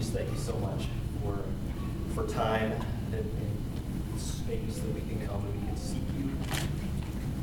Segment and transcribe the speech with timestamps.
[0.00, 0.86] just thank you so much
[1.22, 1.44] for,
[2.14, 2.72] for time
[3.12, 6.30] and, and space that we can come and we can seek you.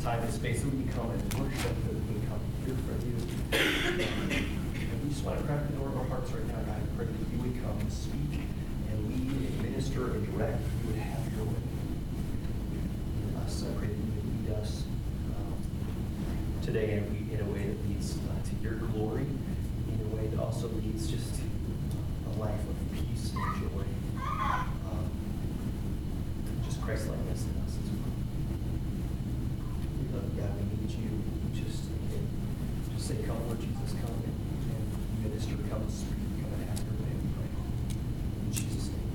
[0.01, 2.97] Time and space that we can come and worship, that we can come hear from
[3.05, 3.13] you.
[4.73, 6.81] And we just want to crack the door of our hearts right now, God.
[6.81, 8.41] I pray that you would come and speak
[8.89, 10.59] and lead and minister and direct.
[10.81, 11.61] You would have your way.
[13.29, 14.83] In us, I pray that you would lead us
[15.37, 15.53] um,
[16.63, 19.27] today in a, in a way that leads uh, to your glory,
[19.93, 21.41] in a way that also leads just to
[22.39, 23.83] life of peace and joy.
[24.21, 25.09] Um,
[26.65, 28.13] just Christ likeness in us as well.
[29.99, 30.51] We love God.
[30.57, 31.09] We need you.
[31.53, 32.27] Just again,
[32.93, 34.35] just say, "Come, Lord Jesus, come and,
[34.69, 37.49] and minister, come and speak, come and have your way." We pray
[38.45, 39.09] in Jesus' name.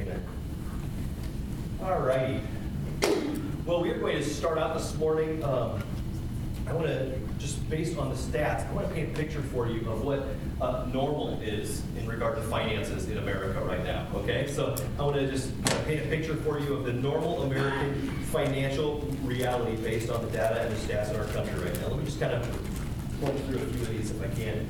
[0.00, 0.22] Amen.
[1.82, 2.40] All righty.
[3.66, 5.42] Well, we're going to start out this morning.
[5.42, 5.82] Um,
[6.68, 9.66] I want to, just based on the stats, I want to paint a picture for
[9.66, 10.24] you of what
[10.62, 14.06] uh, normal is in regard to finances in America right now.
[14.14, 15.50] Okay, so I want to just
[15.86, 20.62] paint a picture for you of the normal American financial reality based on the data
[20.62, 21.88] and the stats in our country right now.
[21.88, 22.42] Let me just kind of
[23.20, 24.66] point through a few of these if I can.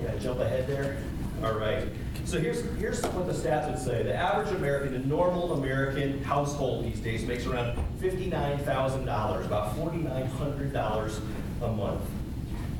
[0.00, 0.98] Yeah, jump ahead there.
[1.42, 1.88] All right.
[2.26, 4.04] So here's here's what the stats would say.
[4.04, 9.76] The average American, the normal American household these days makes around fifty-nine thousand dollars, about
[9.76, 11.20] forty-nine hundred dollars
[11.60, 12.00] a month.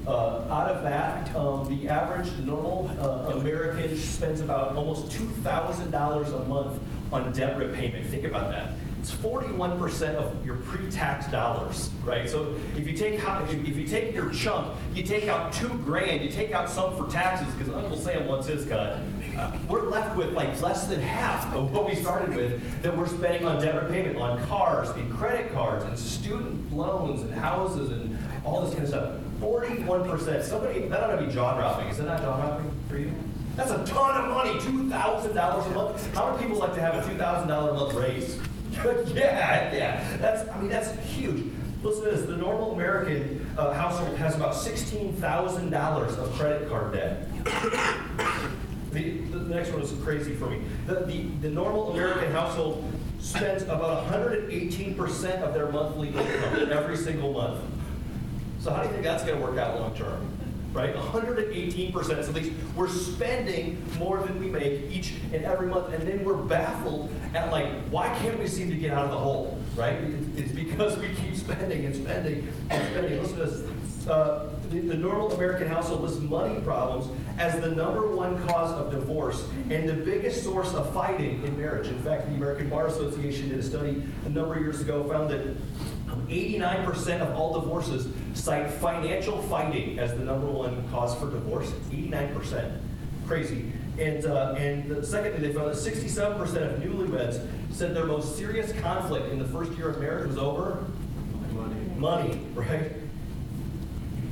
[0.06, 5.90] Uh, out of that, um, the average normal uh, American spends about almost two thousand
[5.90, 6.78] dollars a month
[7.10, 8.06] on debt repayment.
[8.08, 8.72] Think about that.
[9.00, 12.26] It's 41% of your pre-tax dollars, right?
[12.28, 16.22] So if you take if if you take your chunk, you take out two grand,
[16.22, 19.00] you take out some for taxes because Uncle Sam wants his cut.
[19.38, 23.06] uh, We're left with like less than half of what we started with that we're
[23.08, 28.18] spending on debt repayment, on cars and credit cards and student loans and houses and
[28.44, 29.20] all this kind of stuff.
[29.44, 30.42] 41%.
[30.42, 31.88] Somebody that ought to be jaw dropping.
[31.88, 33.12] Is that not jaw dropping for you?
[33.56, 36.14] That's a ton of money, two thousand dollars a month.
[36.14, 38.38] How many people like to have a two thousand dollar a month raise?
[39.14, 40.16] yeah, yeah.
[40.16, 41.52] That's I mean that's huge.
[41.82, 46.68] Listen to this: the normal American uh, household has about sixteen thousand dollars of credit
[46.68, 47.28] card debt.
[48.90, 50.62] The, the next one is crazy for me.
[50.86, 52.84] The, the, the normal American household
[53.18, 57.60] spends about 118% of their monthly income every single month.
[58.64, 60.26] So how do you think that's going to work out long term?
[60.72, 60.96] Right?
[60.96, 62.24] 118%.
[62.24, 66.32] So these, we're spending more than we make each and every month, and then we're
[66.32, 69.58] baffled at like, why can't we seem to get out of the hole?
[69.76, 69.92] Right?
[69.92, 73.20] It's, it's because we keep spending and spending and spending.
[73.20, 74.08] Listen to this.
[74.08, 78.90] Uh, the, the normal American household lists money problems as the number one cause of
[78.90, 81.88] divorce and the biggest source of fighting in marriage.
[81.88, 85.30] In fact, the American Bar Association did a study a number of years ago, found
[85.30, 85.56] that
[86.28, 91.70] 89% of all divorces cite financial fighting as the number one cause for divorce.
[91.90, 92.78] 89%.
[93.26, 93.72] Crazy.
[93.98, 98.72] And, uh, and the, secondly, they found that 67% of newlyweds said their most serious
[98.80, 100.84] conflict in the first year of marriage was over
[101.52, 101.74] Money.
[101.96, 102.92] money, right?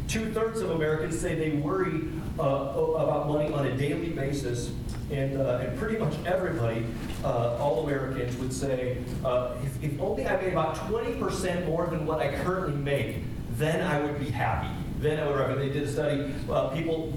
[0.08, 2.02] Two thirds of Americans say they worry
[2.38, 4.72] about money on a daily basis,
[5.10, 6.86] and, uh, and pretty much everybody,
[7.24, 12.06] uh, all Americans, would say, uh, if, if only I made about 20% more than
[12.06, 13.16] what I currently make,
[13.56, 14.70] then I would be happy.
[14.98, 15.56] Then I would rather.
[15.56, 17.12] They did a study, uh, people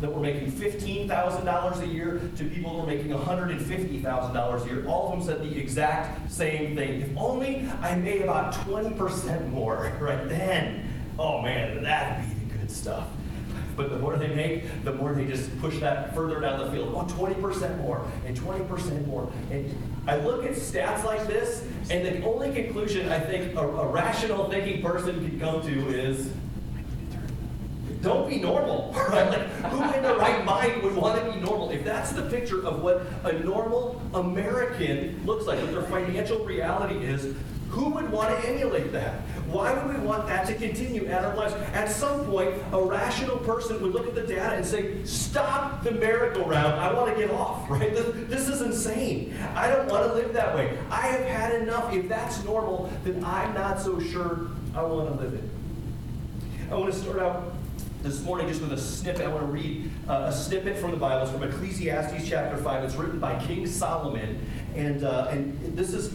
[0.00, 4.86] that were making $15,000 a year to people who were making $150,000 a year.
[4.86, 7.00] All of them said the exact same thing.
[7.00, 10.88] If only I made about 20% more, right then,
[11.18, 13.08] oh man, that'd be the good stuff.
[13.76, 16.94] But the more they make, the more they just push that further down the field.
[16.94, 19.30] Oh, 20% more, and 20% more.
[19.50, 19.74] And
[20.06, 24.48] I look at stats like this, and the only conclusion I think a, a rational
[24.48, 26.30] thinking person can come to is
[28.04, 29.28] don't be normal, right?
[29.30, 31.70] Like, who in their right mind would want to be normal?
[31.70, 36.96] If that's the picture of what a normal American looks like, what their financial reality
[36.96, 37.34] is,
[37.74, 39.20] who would want to emulate that?
[39.48, 41.54] Why would we want that to continue at our lives?
[41.72, 45.90] At some point, a rational person would look at the data and say, stop the
[45.90, 46.74] merry-go-round.
[46.74, 47.92] I want to get off, right?
[47.92, 49.36] This, is insane.
[49.56, 50.78] I don't want to live that way.
[50.88, 51.92] I have had enough.
[51.92, 55.44] If that's normal, then I'm not so sure I want to live it.
[56.70, 57.52] I want to start out
[58.02, 59.22] this morning just with a snippet.
[59.22, 61.22] I want to read uh, a snippet from the Bible.
[61.22, 62.84] It's from Ecclesiastes chapter 5.
[62.84, 64.46] It's written by King Solomon.
[64.76, 66.14] And, uh, and this is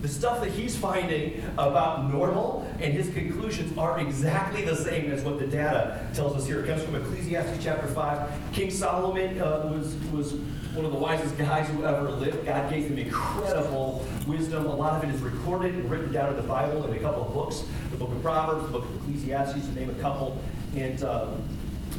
[0.00, 5.22] the stuff that he's finding about normal, and his conclusions are exactly the same as
[5.22, 6.60] what the data tells us here.
[6.60, 8.30] It comes from Ecclesiastes chapter 5.
[8.52, 10.34] King Solomon uh, was, was
[10.74, 12.46] one of the wisest guys who ever lived.
[12.46, 14.66] God gave him incredible wisdom.
[14.66, 17.26] A lot of it is recorded and written down in the Bible in a couple
[17.26, 20.38] of books the book of Proverbs, the book of Ecclesiastes, to name a couple.
[20.76, 21.32] And uh,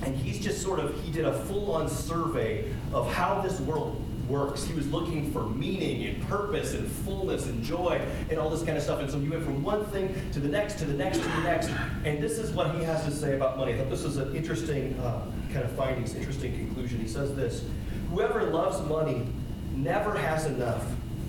[0.04, 4.01] And he's just sort of, he did a full on survey of how this world
[4.27, 4.63] works.
[4.63, 8.77] He was looking for meaning and purpose and fullness and joy and all this kind
[8.77, 9.00] of stuff.
[9.00, 11.41] And so he went from one thing to the next, to the next, to the
[11.41, 11.69] next.
[12.06, 13.73] And this is what he has to say about money.
[13.73, 17.00] I thought this was an interesting uh, kind of findings, interesting conclusion.
[17.00, 17.63] He says this
[18.09, 19.27] Whoever loves money
[19.73, 20.85] never has enough.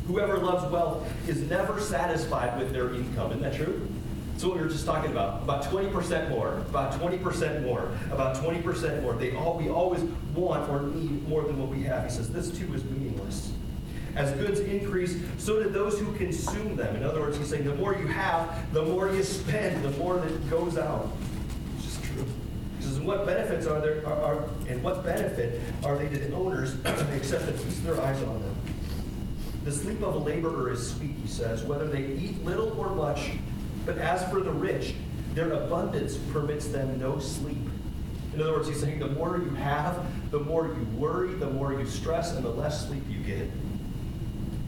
[0.07, 3.31] Whoever loves wealth is never satisfied with their income.
[3.31, 3.89] Isn't that true?
[4.43, 9.01] So what we were just talking about, about 20% more, about 20% more, about 20%
[9.01, 9.13] more.
[9.13, 10.01] They all we always
[10.35, 12.03] want or need more than what we have.
[12.03, 13.53] He says this too is meaningless.
[14.17, 16.97] As goods increase, so do those who consume them.
[16.97, 20.17] In other words, he's saying the more you have, the more you spend, the more
[20.17, 21.07] that goes out.
[21.77, 22.27] Which is true.
[22.81, 26.35] He says, what benefits are there are, are and what benefit are they to the
[26.35, 26.75] owners
[27.15, 28.57] except to feast their eyes on them?
[29.63, 33.31] The sleep of a laborer is sweet, he says, whether they eat little or much.
[33.85, 34.95] But as for the rich,
[35.35, 37.59] their abundance permits them no sleep.
[38.35, 41.73] In other words, he's saying the more you have, the more you worry, the more
[41.73, 43.51] you stress, and the less sleep you get.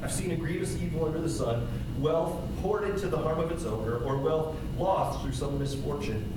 [0.02, 1.66] I've seen a grievous evil under the sun,
[1.98, 6.30] wealth poured into the harm of its owner, or wealth lost through some misfortune,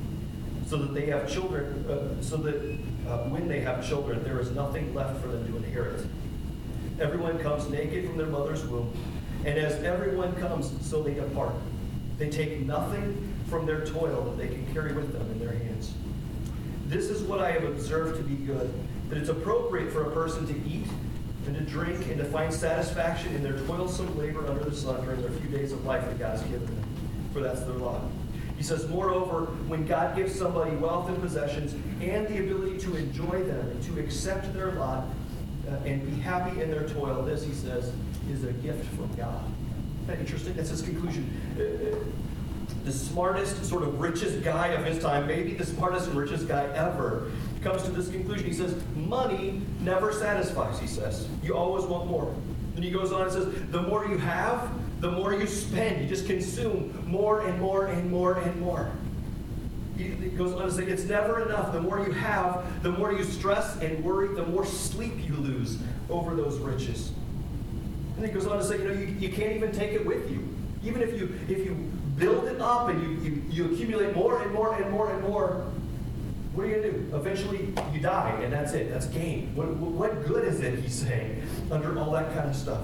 [0.68, 2.78] so that they have children, uh, so that
[3.10, 6.06] uh, when they have children, there is nothing left for them to inherit.
[7.02, 8.94] Everyone comes naked from their mother's womb,
[9.46, 11.54] and as everyone comes, so they depart.
[12.18, 15.94] They take nothing from their toil that they can carry with them in their hands.
[16.88, 18.74] This is what I have observed to be good,
[19.10, 20.88] that it's appropriate for a person to eat
[21.46, 25.22] and to drink and to find satisfaction in their toilsome labor under the sun during
[25.22, 26.84] their few days of life that God has given them,
[27.34, 28.02] for that's their lot.
[28.58, 33.44] He says, moreover, when God gives somebody wealth and possessions and the ability to enjoy
[33.44, 35.06] them and to accept their lot
[35.70, 37.92] uh, and be happy in their toil, this, he says,
[38.32, 39.44] is a gift from God.
[40.10, 40.56] Interesting?
[40.56, 41.30] That's his conclusion.
[41.60, 41.96] Uh,
[42.86, 46.64] the smartest, sort of richest guy of his time, maybe the smartest and richest guy
[46.74, 47.32] ever,
[47.62, 48.46] comes to this conclusion.
[48.46, 51.28] He says, Money never satisfies, he says.
[51.44, 52.34] You always want more.
[52.74, 54.72] Then he goes on and says, The more you have,
[55.02, 56.02] the more you spend.
[56.02, 58.92] You just consume more and more and more and more.
[59.98, 61.74] He goes on to say, It's never enough.
[61.74, 65.78] The more you have, the more you stress and worry, the more sleep you lose
[66.10, 67.12] over those riches.
[68.18, 70.30] And he goes on to say, You know, you, you can't even take it with
[70.30, 70.48] you.
[70.84, 71.76] Even if you if you
[72.18, 75.66] build it up and you, you, you accumulate more and more and more and more,
[76.54, 77.16] what are you going to do?
[77.16, 78.90] Eventually, you die, and that's it.
[78.92, 79.56] That's game.
[79.56, 82.82] What, what good is it, he's saying, under all that kind of stuff?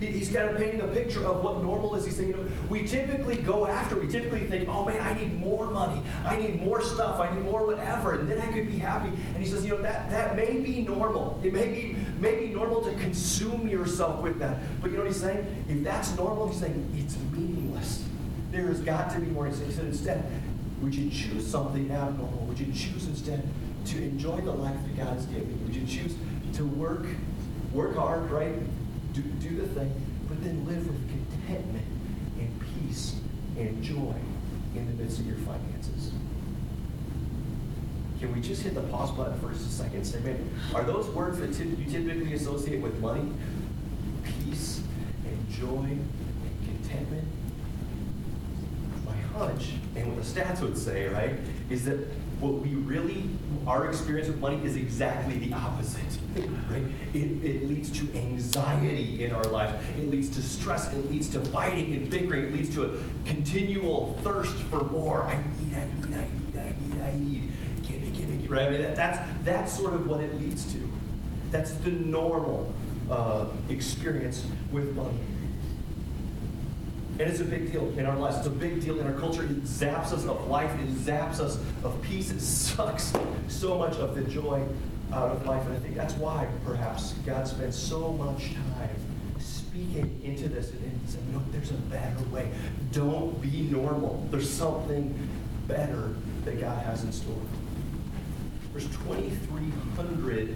[0.00, 2.04] He's kind of painting a picture of what normal is.
[2.04, 5.40] He's saying, you know, we typically go after, we typically think, oh man, I need
[5.40, 6.02] more money.
[6.26, 7.18] I need more stuff.
[7.18, 8.20] I need more whatever.
[8.20, 9.08] And then I could be happy.
[9.08, 11.40] And he says, you know, that, that may be normal.
[11.42, 14.58] It may be, may be normal to consume yourself with that.
[14.80, 15.64] But you know what he's saying?
[15.68, 18.04] If that's normal, he's saying it's meaningless.
[18.50, 19.46] There has got to be more.
[19.46, 20.24] He said, instead,
[20.80, 22.46] would you choose something abnormal?
[22.46, 23.46] Would you choose instead
[23.86, 25.66] to enjoy the life that God has given you?
[25.66, 26.14] Would you choose
[26.54, 27.06] to work,
[27.72, 28.54] work hard, right?
[29.16, 29.92] do, do the thing,
[30.28, 31.86] but then live with contentment
[32.38, 33.16] and peace
[33.56, 34.14] and joy
[34.74, 36.12] in the midst of your finances.
[38.20, 41.38] Can we just hit the pause button for just a second man, are those words
[41.38, 43.30] that you typically associate with money?
[44.24, 44.80] Peace
[45.24, 46.08] and joy and
[46.64, 47.28] contentment?
[49.04, 51.34] My hunch, and what the stats would say, right,
[51.68, 51.98] is that
[52.40, 53.24] what we really,
[53.66, 56.02] our experience with money is exactly the opposite.
[56.70, 56.82] Right?
[57.14, 59.72] It, it leads to anxiety in our lives.
[59.96, 60.92] It leads to stress.
[60.92, 62.44] It leads to fighting and bickering.
[62.44, 65.22] It leads to a continual thirst for more.
[65.22, 67.52] I need, I need, I need, I need, I need.
[67.88, 68.68] Give me, give me, right?
[68.68, 70.90] I mean, that, that's, that's sort of what it leads to.
[71.50, 72.72] That's the normal
[73.10, 75.18] uh, experience with money.
[77.18, 78.38] And it's a big deal in our lives.
[78.38, 79.42] It's a big deal in our culture.
[79.42, 80.70] It zaps us of life.
[80.80, 82.30] It zaps us of peace.
[82.30, 83.12] It sucks
[83.48, 84.62] so much of the joy
[85.12, 85.64] out of life.
[85.66, 88.90] And I think that's why, perhaps, God spent so much time
[89.38, 92.50] speaking into this and saying, no, there's a better way.
[92.92, 94.26] Don't be normal.
[94.30, 95.16] There's something
[95.66, 97.34] better that God has in store.
[98.76, 100.54] There's 2,300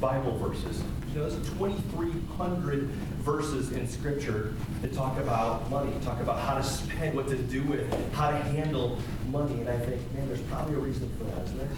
[0.00, 0.82] Bible verses.
[1.12, 2.80] You know, there's 2,300
[3.20, 7.62] verses in Scripture that talk about money, talk about how to spend, what to do
[7.64, 8.96] with it, how to handle
[9.28, 9.60] money.
[9.60, 11.68] And I think, man, there's probably a reason for that, isn't there?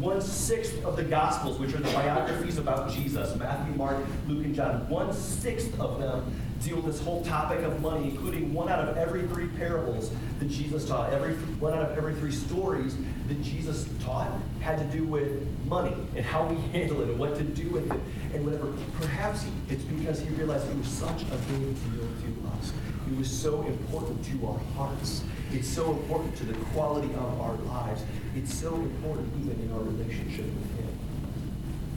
[0.00, 3.96] One sixth of the Gospels, which are the biographies about Jesus, Matthew, Mark,
[4.28, 6.32] Luke, and John, one sixth of them
[6.62, 10.48] deal with this whole topic of money, including one out of every three parables that
[10.48, 12.94] Jesus taught, every one out of every three stories
[13.28, 14.30] that Jesus taught
[14.60, 17.90] had to do with money and how we handle it and what to do with
[17.90, 18.00] it
[18.34, 18.72] and whatever.
[19.00, 22.72] Perhaps it's because he realized it was such a big deal to us.
[23.10, 25.24] It was so important to our hearts.
[25.52, 28.02] It's so important to the quality of our lives.
[28.34, 30.98] It's so important even in our relationship with him.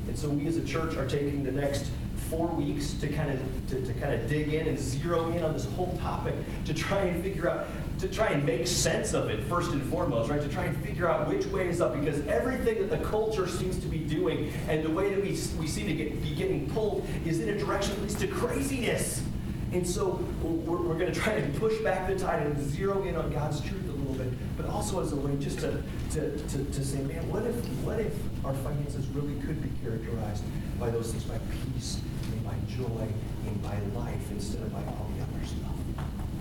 [0.08, 1.86] And so we as a church are taking the next
[2.30, 5.54] four weeks to kind of to, to kind of dig in and zero in on
[5.54, 6.34] this whole topic
[6.66, 7.68] to try and figure out
[8.02, 10.42] to try and make sense of it first and foremost, right?
[10.42, 13.78] To try and figure out which way is up because everything that the culture seems
[13.78, 15.30] to be doing and the way that we,
[15.60, 19.24] we seem to get, be getting pulled is in a direction that leads to craziness.
[19.72, 23.16] And so we're, we're going to try and push back the tide and zero in
[23.16, 25.82] on God's truth a little bit, but also as a way just to,
[26.14, 27.56] to, to, to say, man, what if,
[27.86, 30.44] what if our finances really could be characterized
[30.80, 31.38] by those things, by
[31.76, 32.02] peace
[32.34, 33.08] and by joy
[33.46, 35.78] and by life instead of by all the other stuff?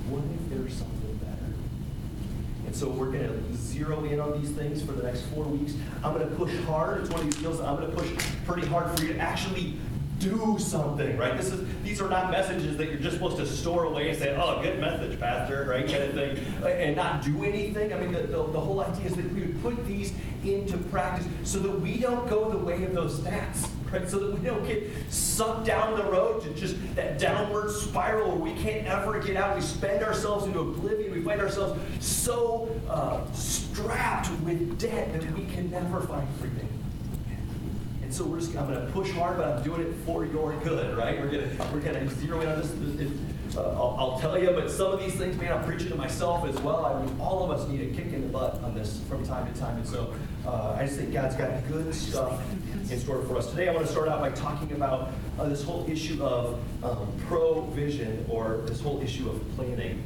[0.08, 0.99] What if there's something?
[2.70, 5.74] And so we're going to zero in on these things for the next four weeks.
[6.04, 7.00] I'm going to push hard.
[7.00, 8.08] It's one of these deals I'm going to push
[8.46, 9.76] pretty hard for you to actually
[10.20, 11.36] do something, right?
[11.36, 14.36] This is these are not messages that you're just supposed to store away and say,
[14.38, 15.86] "Oh, good message, pastor," right?
[15.86, 17.92] Kind of thing, and not do anything.
[17.92, 20.12] I mean, the, the, the whole idea is that we would put these
[20.44, 24.08] into practice so that we don't go the way of those stats, right?
[24.08, 28.52] So that we don't get sucked down the road to just that downward spiral where
[28.52, 29.56] we can't ever get out.
[29.56, 31.12] We spend ourselves into oblivion.
[31.12, 36.69] We find ourselves so uh, strapped with debt that we can never find freedom.
[38.10, 40.52] And so we're just, I'm going to push hard, but I'm doing it for your
[40.64, 41.20] good, right?
[41.20, 43.56] We're going to we're to zero in on this.
[43.56, 46.44] Uh, I'll, I'll, tell you, but some of these things, man, I'm preaching to myself
[46.44, 46.86] as well.
[46.86, 49.46] I mean, all of us need a kick in the butt on this from time
[49.52, 49.76] to time.
[49.76, 50.12] And so
[50.44, 52.42] uh, I just think God's got good stuff
[52.90, 53.48] in store for us.
[53.50, 57.12] Today, I want to start out by talking about uh, this whole issue of um,
[57.28, 60.02] provision or this whole issue of planning.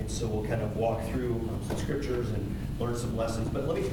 [0.00, 3.48] And so we'll kind of walk through um, some scriptures and learn some lessons.
[3.48, 3.88] But let me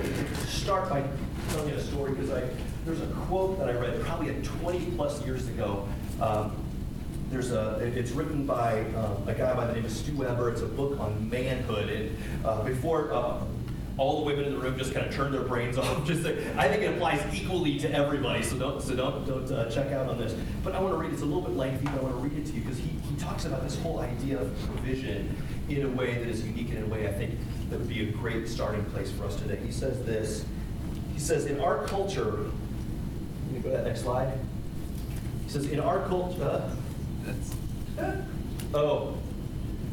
[0.48, 1.08] start by
[1.52, 2.50] telling you a story because I
[2.86, 5.88] there's a quote that I read probably 20 plus years ago.
[6.20, 6.56] Um,
[7.30, 10.50] there's a, it's written by um, a guy by the name of Stu Weber.
[10.50, 11.90] It's a book on manhood.
[11.90, 13.40] And uh, before uh,
[13.98, 16.68] all the women in the room just kind of turn their brains off, just I
[16.68, 18.44] think it applies equally to everybody.
[18.44, 20.36] So don't, so don't, don't uh, check out on this.
[20.64, 21.14] But I want to read.
[21.14, 22.90] It's a little bit lengthy, but I want to read it to you because he,
[23.10, 25.36] he talks about this whole idea of provision
[25.70, 27.38] in a way that is unique and in a way I think
[27.70, 29.58] that would be a great starting place for us today.
[29.64, 30.46] He says this.
[31.14, 32.46] He says, in our culture,
[33.52, 34.32] can you go to that next slide?
[35.46, 36.72] He says, in our culture,
[38.00, 38.14] uh,
[38.74, 39.18] oh,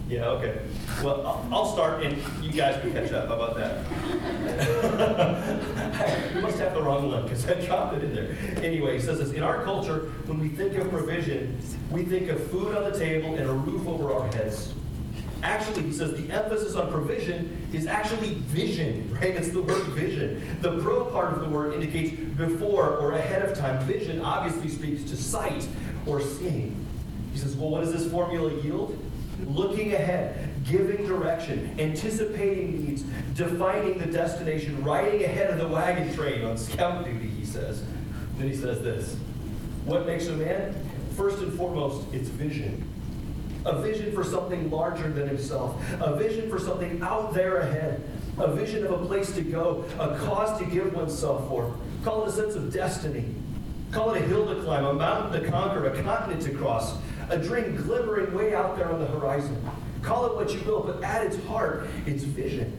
[0.08, 0.60] yeah, okay.
[1.02, 3.28] Well, I'll, start and you guys can catch up.
[3.28, 3.84] How about that?
[6.34, 8.64] you must have the wrong one because I dropped it in there.
[8.64, 11.58] Anyway, he says this In our culture, when we think of provision,
[11.90, 14.72] we think of food on the table and a roof over our heads.
[15.42, 19.36] Actually, he says the emphasis on provision is actually vision, right?
[19.36, 20.58] It's the word vision.
[20.60, 23.84] The pro part of the word indicates before or ahead of time.
[23.84, 25.66] Vision obviously speaks to sight
[26.06, 26.84] or seeing.
[27.32, 28.98] He says, well, what does this formula yield?
[29.46, 33.04] Looking ahead, giving direction, anticipating needs,
[33.34, 37.84] defining the destination, riding ahead of the wagon train on scout duty, he says.
[38.38, 39.16] Then he says this
[39.84, 40.74] What makes a man?
[41.16, 42.87] First and foremost, it's vision
[43.68, 48.02] a vision for something larger than himself, a vision for something out there ahead,
[48.38, 51.74] a vision of a place to go, a cause to give oneself for.
[52.02, 53.26] Call it a sense of destiny.
[53.92, 56.96] Call it a hill to climb, a mountain to conquer, a continent to cross,
[57.28, 59.56] a dream glimmering way out there on the horizon.
[60.02, 62.76] Call it what you will, but at its heart, it's vision.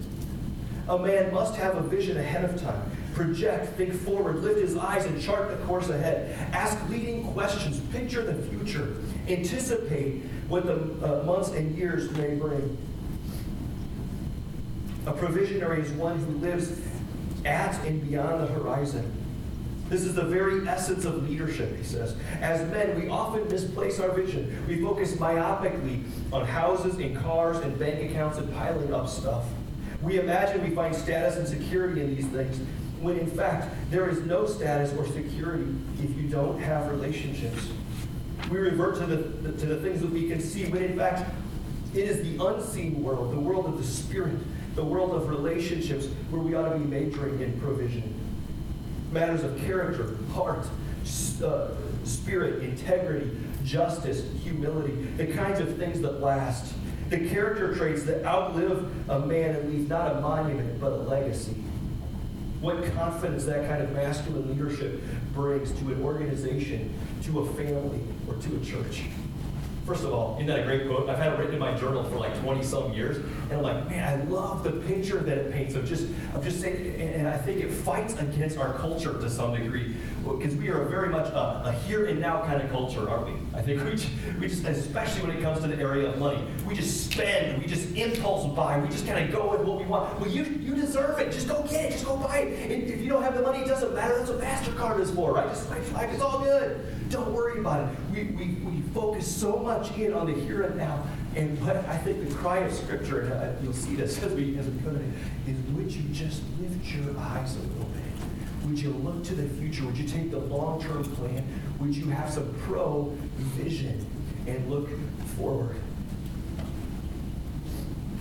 [0.87, 2.91] A man must have a vision ahead of time.
[3.19, 6.33] Project, think forward, lift his eyes and chart the course ahead.
[6.53, 8.95] Ask leading questions, picture the future,
[9.27, 12.77] anticipate what the uh, months and years may bring.
[15.05, 16.79] A provisionary is one who lives
[17.43, 19.11] at and beyond the horizon.
[19.89, 22.15] This is the very essence of leadership, he says.
[22.39, 24.65] As men, we often misplace our vision.
[24.65, 29.43] We focus myopically on houses and cars and bank accounts and piling up stuff.
[30.01, 32.61] We imagine we find status and security in these things,
[33.01, 37.69] when in fact, there is no status or security if you don't have relationships.
[38.49, 41.29] We revert to the, to the things that we can see, when in fact,
[41.93, 44.37] it is the unseen world, the world of the spirit,
[44.75, 48.13] the world of relationships, where we ought to be majoring in provision.
[49.11, 50.67] Matters of character, heart,
[51.43, 51.69] uh,
[52.03, 53.31] spirit, integrity,
[53.63, 56.73] justice, humility, the kinds of things that last.
[57.09, 61.55] The character traits that outlive a man and leave not a monument, but a legacy.
[62.61, 65.01] What confidence that kind of masculine leadership
[65.33, 69.03] brings to an organization, to a family, or to a church.
[69.89, 71.09] First of all, isn't that a great quote?
[71.09, 73.89] I've had it written in my journal for like 20 some years, and I'm like,
[73.89, 76.03] man, I love the picture that it paints of just,
[76.35, 80.53] of just saying, and I think it fights against our culture to some degree, because
[80.57, 83.57] we are very much a, a, here and now kind of culture, aren't we?
[83.57, 83.89] I think we,
[84.39, 87.67] we just, especially when it comes to the area of money, we just spend, we
[87.67, 90.19] just impulse buy, we just kind of go with what we want.
[90.19, 91.31] Well, you, you deserve it.
[91.31, 91.91] Just go get it.
[91.93, 92.71] Just go buy it.
[92.71, 94.17] And if you don't have the money, it doesn't matter.
[94.17, 95.47] That's what MasterCard is for, right?
[95.47, 96.85] Just like, it's all good.
[97.09, 97.97] Don't worry about it.
[98.11, 101.03] We, we, we focus so much in on the here and now.
[101.35, 104.57] And what I think the cry of Scripture, and uh, you'll see this as we
[104.57, 105.11] as we go today,
[105.47, 108.03] is would you just lift your eyes a little bit?
[108.65, 109.85] Would you look to the future?
[109.85, 111.43] Would you take the long-term plan?
[111.79, 114.05] Would you have some pro-vision
[114.47, 114.89] and look
[115.37, 115.77] forward?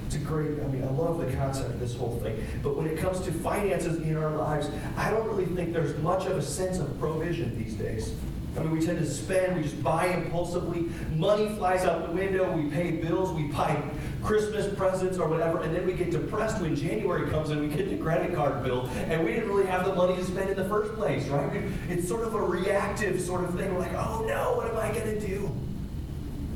[0.07, 2.43] It's a great, I mean, I love the concept of this whole thing.
[2.63, 6.25] But when it comes to finances in our lives, I don't really think there's much
[6.25, 8.15] of a sense of provision these days.
[8.59, 10.89] I mean, we tend to spend, we just buy impulsively.
[11.15, 13.81] Money flies out the window, we pay bills, we buy
[14.23, 17.89] Christmas presents or whatever, and then we get depressed when January comes and we get
[17.89, 20.69] the credit card bill, and we didn't really have the money to spend in the
[20.69, 21.63] first place, right?
[21.89, 23.73] It's sort of a reactive sort of thing.
[23.73, 25.55] We're like, oh no, what am I going to do?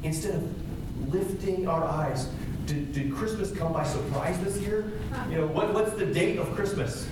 [0.03, 2.29] Instead of lifting our eyes,
[2.67, 4.91] did, did Christmas come by surprise this year?
[5.31, 7.07] You know, what, what's the date of Christmas?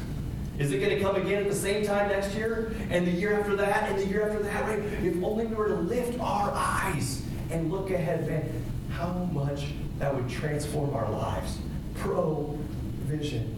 [0.61, 2.75] Is it going to come again at the same time next year?
[2.91, 3.91] And the year after that?
[3.91, 4.65] And the year after that?
[4.65, 4.79] Right?
[5.03, 10.15] If only we were to lift our eyes and look ahead, man, how much that
[10.15, 11.57] would transform our lives.
[11.95, 13.57] Provision.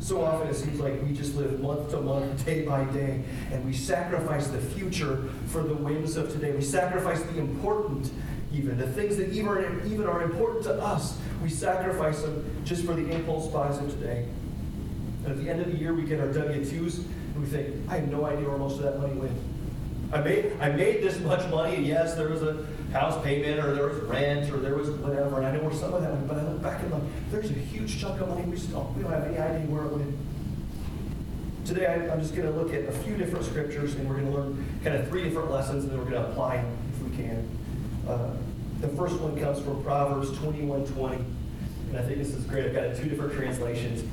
[0.00, 3.22] So often it seems like we just live month to month, day by day,
[3.52, 6.50] and we sacrifice the future for the whims of today.
[6.50, 8.10] We sacrifice the important,
[8.52, 11.16] even the things that even are, even are important to us.
[11.44, 14.26] We sacrifice them just for the impulse buys of today.
[15.28, 17.96] And at the end of the year, we get our W-2s, and we think, I
[17.96, 19.36] have no idea where most of that money went.
[20.10, 23.74] I made, I made this much money, and yes, there was a house payment, or
[23.74, 26.28] there was rent, or there was whatever, and I know where some of that went,
[26.28, 29.02] but I look back and like, there's a huge chunk of money we still, we
[29.02, 30.16] don't have any idea where it went.
[31.66, 34.38] Today, I'm just going to look at a few different scriptures, and we're going to
[34.38, 37.14] learn kind of three different lessons, and then we're going to apply them if we
[37.14, 37.46] can.
[38.08, 38.30] Uh,
[38.80, 41.22] the first one comes from Proverbs 21 20.
[41.88, 42.66] And I think this is great.
[42.66, 44.04] I've got two different translations.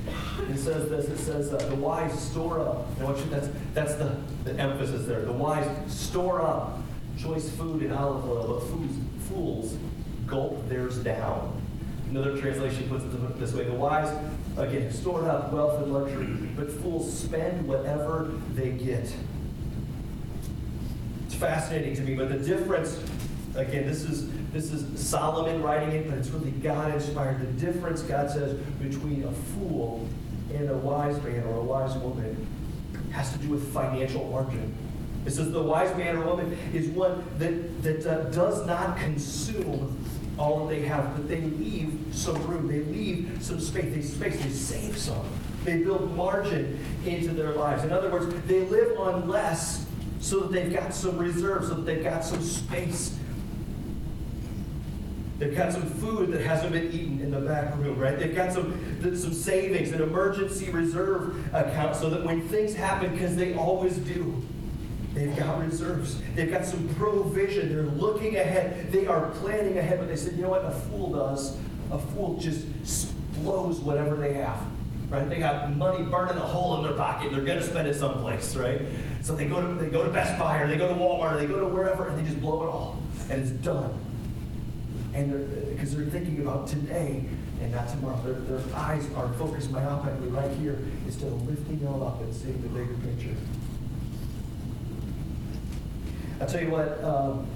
[0.50, 1.06] It says this.
[1.08, 2.86] It says, uh, the wise store up.
[2.98, 5.22] And what you, that's, that's the, the emphasis there.
[5.22, 6.80] The wise store up
[7.18, 8.96] choice food and olive oil, but fools,
[9.28, 9.76] fools
[10.26, 11.62] gulp theirs down.
[12.10, 13.64] Another translation puts it this way.
[13.64, 14.14] The wise,
[14.56, 19.12] again, store up wealth and luxury, but fools spend whatever they get.
[21.26, 22.98] It's fascinating to me, but the difference,
[23.56, 27.40] again, this is this is Solomon writing it, but it's really God inspired.
[27.40, 30.08] The difference, God says, between a fool
[30.54, 32.46] and a wise man or a wise woman
[33.12, 34.74] has to do with financial margin.
[35.26, 39.98] It says the wise man or woman is one that, that uh, does not consume
[40.38, 42.68] all that they have, but they leave some room.
[42.68, 43.92] They leave some space.
[43.94, 44.42] They space.
[44.42, 45.28] They save some.
[45.64, 47.82] They build margin into their lives.
[47.82, 49.84] In other words, they live on less
[50.20, 53.18] so that they've got some reserves, so that they've got some space
[55.38, 58.18] They've got some food that hasn't been eaten in the back room, right?
[58.18, 58.72] They've got some,
[59.02, 64.42] some savings, an emergency reserve account so that when things happen, because they always do,
[65.12, 66.22] they've got reserves.
[66.34, 67.68] They've got some provision.
[67.68, 68.90] They're looking ahead.
[68.90, 69.98] They are planning ahead.
[69.98, 71.58] But they said, you know what a fool does?
[71.90, 72.64] A fool just
[73.34, 74.58] blows whatever they have.
[75.10, 75.28] Right?
[75.28, 77.30] They got money burning a hole in their pocket.
[77.30, 78.80] They're going to spend it someplace, right?
[79.20, 81.36] So they go to they go to Best Buy or they go to Walmart or
[81.36, 82.98] they go to wherever and they just blow it all,
[83.30, 84.05] and it's done
[85.16, 87.24] and because they're, thinking about today
[87.62, 88.20] and not tomorrow.
[88.22, 92.60] Their, their eyes are focused myopically right here instead of lifting them up and seeing
[92.62, 93.34] the bigger picture.
[96.40, 97.46] I'll tell you what, um,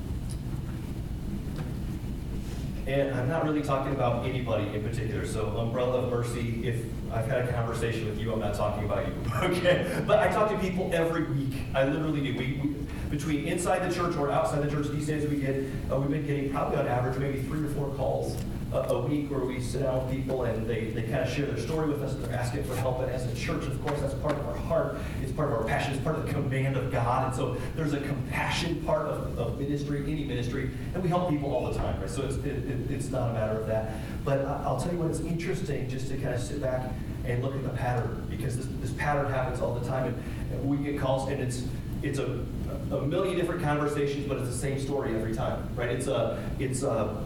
[2.86, 5.26] and I'm not really talking about anybody in particular.
[5.26, 9.06] So, umbrella of mercy, if I've had a conversation with you, I'm not talking about
[9.06, 9.14] you.
[9.42, 10.02] okay?
[10.06, 11.54] But I talk to people every week.
[11.74, 12.38] I literally do.
[12.38, 12.79] We, we
[13.10, 16.26] between inside the church or outside the church these days, we get, uh, we've been
[16.26, 18.36] getting probably on average maybe three or four calls
[18.72, 21.46] a, a week where we sit down with people and they, they kind of share
[21.46, 23.00] their story with us and they're asking for help.
[23.00, 24.98] And as a church, of course, that's part of our heart.
[25.22, 25.94] It's part of our passion.
[25.94, 27.26] It's part of the command of God.
[27.26, 31.52] And so there's a compassion part of, of ministry, any ministry, and we help people
[31.52, 32.08] all the time, right?
[32.08, 33.94] So it's, it, it, it's not a matter of that.
[34.24, 36.92] But I'll tell you what, it's interesting just to kind of sit back
[37.24, 40.06] and look at the pattern because this, this pattern happens all the time.
[40.06, 41.64] And, and we get calls and it's,
[42.02, 42.44] it's a
[42.90, 45.90] a million different conversations, but it's the same story every time, right?
[45.90, 47.16] It's a, it's a,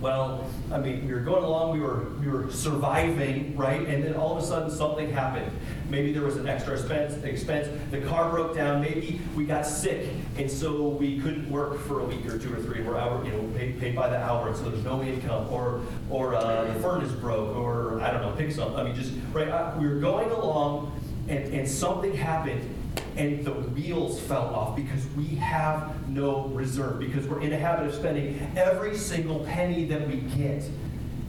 [0.00, 3.80] Well, I mean, we were going along, we were, we were surviving, right?
[3.86, 5.50] And then all of a sudden, something happened.
[5.88, 10.10] Maybe there was an extra expense, expense, the car broke down, maybe we got sick,
[10.36, 13.30] and so we couldn't work for a week or two or three, we're hour, you
[13.30, 16.80] know, paid, paid by the hour, and so there's no income, or, or uh, the
[16.80, 20.00] furnace broke, or, I don't know, pick something, I mean, just, right, uh, we were
[20.00, 20.92] going along,
[21.28, 22.68] and, and something happened,
[23.16, 27.86] and the wheels fell off because we have no reserve, because we're in a habit
[27.86, 30.64] of spending every single penny that we get.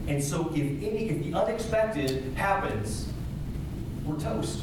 [0.06, 3.10] And so if any, if the unexpected happens,
[4.04, 4.60] we're toast.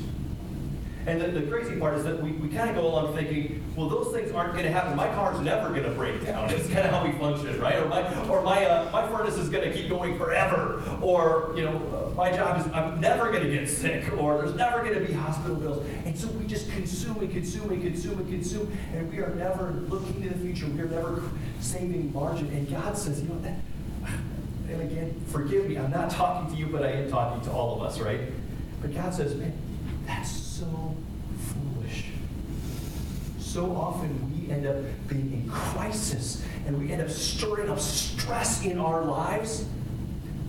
[1.08, 3.88] And the, the crazy part is that we, we kind of go along thinking, well,
[3.88, 4.96] those things aren't going to happen.
[4.96, 6.50] My car's never going to break down.
[6.50, 7.76] It's kind of how we function, right?
[7.76, 10.82] Or my, or my, uh, my furnace is going to keep going forever.
[11.02, 14.12] Or, you know, uh, my job is I'm never going to get sick.
[14.18, 15.86] Or there's never going to be hospital bills.
[16.06, 18.76] And so we just consume and consume and consume and consume.
[18.96, 20.66] And we are never looking to the future.
[20.66, 21.22] We are never
[21.60, 22.48] saving margin.
[22.48, 23.60] And God says, you know, that,
[24.70, 27.76] and again, forgive me, I'm not talking to you, but I am talking to all
[27.76, 28.22] of us, right?
[28.82, 29.54] But God says, man,
[30.06, 30.96] that's so
[31.38, 32.06] foolish.
[33.40, 38.64] So often we end up being in crisis and we end up stirring up stress
[38.66, 39.66] in our lives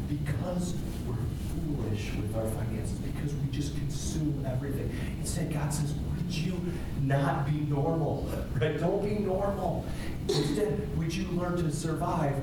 [0.09, 0.75] because
[1.07, 1.15] we're
[1.55, 4.91] foolish with our finances, because we just consume everything.
[5.21, 6.61] Instead, God says, would you
[7.03, 8.29] not be normal?
[8.57, 8.81] Right?
[8.81, 9.85] Don't be normal.
[10.29, 12.35] Instead, would you learn to survive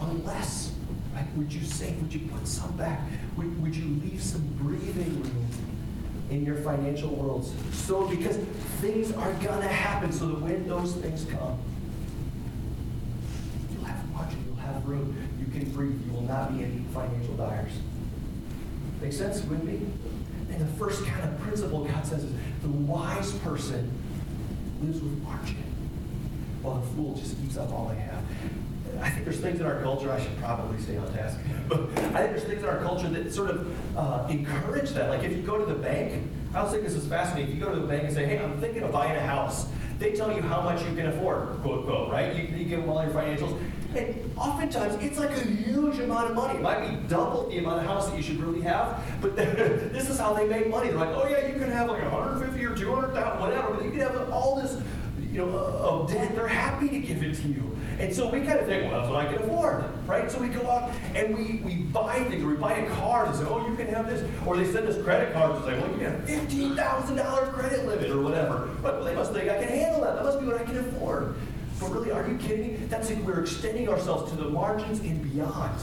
[0.00, 0.72] on less?
[1.14, 1.26] Right?
[1.36, 2.00] Would you save?
[2.00, 3.02] Would you put some back?
[3.36, 5.48] Would, would you leave some breathing room
[6.30, 7.52] in your financial worlds?
[7.72, 8.36] So, because
[8.80, 11.58] things are going to happen, so that when those things come,
[13.72, 17.34] you'll have margin, you'll have room, you can breathe, you will not be in financial
[17.34, 17.72] dyers.
[19.00, 19.80] Make sense with me?
[20.50, 23.90] And the first kind of principle God says is the wise person
[24.82, 25.62] lives with margin,
[26.62, 28.22] while the fool just eats up all they have.
[29.00, 31.84] I think there's things in our culture, I should probably stay on task, but I
[31.86, 35.10] think there's things in our culture that sort of uh, encourage that.
[35.10, 37.50] Like if you go to the bank, I was thinking this is fascinating.
[37.50, 39.68] If you go to the bank and say, hey, I'm thinking of buying a house,
[39.98, 42.34] they tell you how much you can afford, quote, quote, right?
[42.34, 43.60] You, you give them all your financials.
[43.96, 46.58] And oftentimes, it's like a huge amount of money.
[46.58, 50.08] It might be double the amount of house that you should really have, but this
[50.08, 50.88] is how they make money.
[50.88, 54.00] They're like, oh yeah, you can have like 150 or 200,000, whatever, but you can
[54.00, 54.80] have all this,
[55.32, 56.34] you know, of debt.
[56.34, 57.77] They're happy to give it to you.
[57.98, 60.30] And so we kind of think, well, that's what I can afford, right?
[60.30, 63.34] So we go out and we, we buy things, or we buy a car and
[63.34, 64.28] say, oh, you can have this.
[64.46, 68.22] Or they send us credit cards and say, well, you have $15,000 credit limit or
[68.22, 68.68] whatever.
[68.82, 70.14] But they must think I can handle that.
[70.14, 71.34] That must be what I can afford.
[71.80, 72.86] But really, are you kidding me?
[72.86, 75.80] That's like we're extending ourselves to the margins and beyond.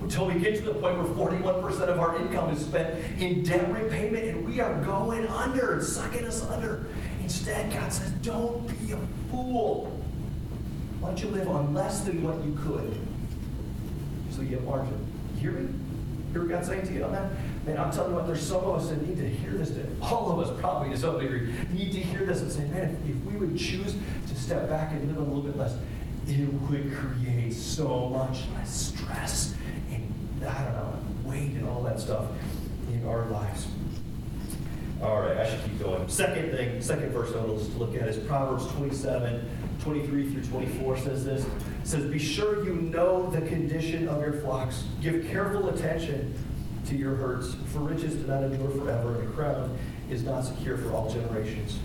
[0.00, 3.72] Until we get to the point where 41% of our income is spent in debt
[3.72, 6.86] repayment and we are going under and sucking us under.
[7.20, 8.98] Instead, God says, don't be a
[9.30, 10.01] fool.
[11.02, 12.96] Why don't you live on less than what you could?
[14.30, 14.94] So you get margin.
[15.34, 15.74] You hear me?
[16.30, 17.32] Hear what God's saying to you on that?
[17.66, 19.72] Man, I'm telling you what, there's some of us that need to hear this.
[20.00, 23.16] All of us probably to some degree need to hear this and say, man, if,
[23.16, 23.96] if we would choose
[24.28, 25.76] to step back and live a little bit less,
[26.28, 29.56] it would create so much less stress
[29.90, 32.26] and, I don't know, weight and all that stuff
[32.92, 33.66] in our lives.
[35.02, 36.08] All right, I should keep going.
[36.08, 39.48] Second thing, second verse I want to look at is Proverbs 27,
[39.82, 41.44] 23 through 24 says this.
[41.44, 41.50] It
[41.84, 44.84] says, Be sure you know the condition of your flocks.
[45.00, 46.34] Give careful attention
[46.86, 49.76] to your herds, for riches do not endure forever, and a crown
[50.08, 51.78] is not secure for all generations.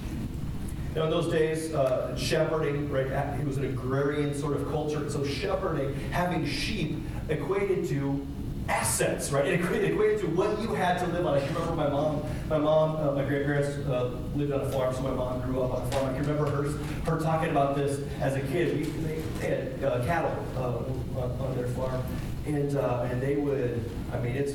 [0.96, 3.08] Now, in those days, uh, shepherding, right,
[3.40, 5.10] it was an agrarian sort of culture.
[5.10, 6.98] So, shepherding, having sheep,
[7.30, 8.26] equated to
[8.70, 9.46] assets, right?
[9.46, 11.38] It equated to what you had to live on.
[11.38, 14.94] I can remember my mom, my mom, uh, my grandparents uh, lived on a farm,
[14.94, 16.06] so my mom grew up on a farm.
[16.08, 16.70] I can remember her,
[17.10, 18.78] her talking about this as a kid.
[18.78, 22.04] We, they, they had uh, cattle uh, on, on, their farm,
[22.46, 24.54] and uh, and they would, I mean, it's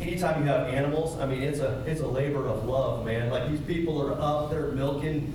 [0.00, 3.30] anytime you have animals, I mean, it's a it's a labor of love, man.
[3.30, 5.32] Like these people are up, they're milking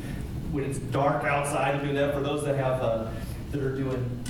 [0.51, 2.13] when it's dark outside and doing that.
[2.13, 3.07] For those that have uh,
[3.51, 4.23] that are doing.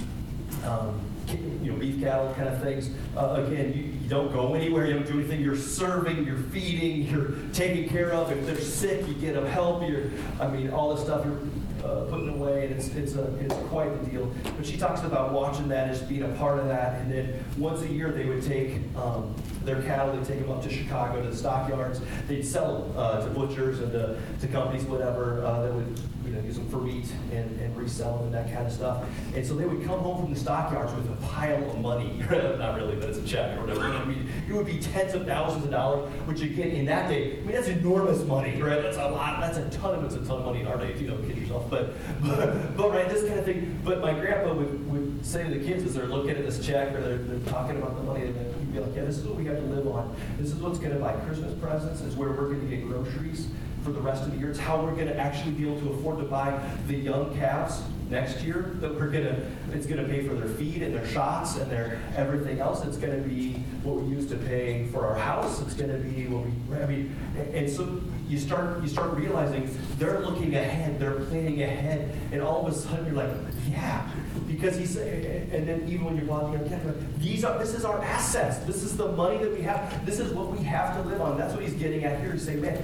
[0.66, 2.90] Um, you know, beef cattle kind of things.
[3.16, 5.42] Uh, again, you, you, don't go anywhere, you don't do anything.
[5.42, 8.32] You're serving, you're feeding, you're taking care of.
[8.32, 9.88] If they're sick, you get them help.
[9.88, 11.40] You're, I mean, all this stuff you're
[11.84, 14.32] uh, putting away, and it's it's a it's quite the deal.
[14.56, 17.82] But she talks about watching that as being a part of that, and then once
[17.82, 21.30] a year they would take um, their cattle, they'd take them up to Chicago to
[21.30, 22.02] the stockyards.
[22.28, 26.32] They'd sell them uh, to butchers and to, to companies, whatever, uh, that would you
[26.32, 29.04] know, use them for meat and, and resell them and that kind of stuff.
[29.36, 32.24] And so they would come home from the stockyards with a pile of money.
[32.30, 33.93] Not really, but it's a check or whatever.
[33.96, 37.38] I mean, it would be tens of thousands of dollars, which again, in that day,
[37.38, 38.82] I mean, that's enormous money, right?
[38.82, 40.96] That's a lot, that's a ton of, it's a ton of money in our day,
[40.98, 43.80] you know, kid yourself, but, but, but, right, this kind of thing.
[43.84, 46.94] But my grandpa would, would say to the kids as they're looking at this check
[46.94, 49.46] or they're, they're talking about the money, he'd be like, yeah, this is what we
[49.46, 50.16] have to live on.
[50.38, 53.48] This is what's gonna buy Christmas presents, is where we're gonna get groceries
[53.84, 54.50] for the rest of the year.
[54.50, 57.82] It's how we're gonna actually be able to afford to buy the young calves
[58.14, 59.36] next year that we're gonna,
[59.74, 62.86] it's gonna pay for their feed and their shots and their everything else.
[62.86, 65.60] It's gonna be what we use to pay for our house.
[65.62, 67.16] It's gonna be what we, I mean,
[67.54, 68.00] and- so
[68.30, 72.76] you start, you start realizing they're looking ahead, they're planning ahead, and all of a
[72.76, 73.32] sudden you're like,
[73.70, 74.08] yeah,
[74.48, 78.00] because he's, and then even when you're walking on campus, these are, this is our
[78.04, 78.58] assets.
[78.66, 80.06] This is the money that we have.
[80.06, 81.38] This is what we have to live on.
[81.38, 82.32] That's what he's getting at here.
[82.34, 82.82] He's saying, man,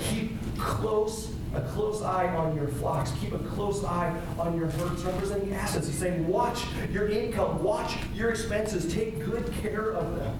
[0.00, 3.12] keep close, a close eye on your flocks.
[3.20, 5.86] Keep a close eye on your herds, representing assets.
[5.86, 10.38] He's saying, watch your income, watch your expenses, take good care of them.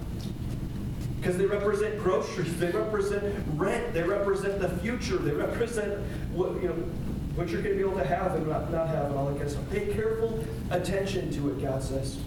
[1.19, 5.99] Because they represent groceries, they represent rent, they represent the future, they represent
[6.31, 6.75] what, you know,
[7.35, 9.33] what you're going to be able to have and not, not have and all that
[9.33, 9.69] kind of stuff.
[9.69, 12.19] Pay careful attention to it, God says.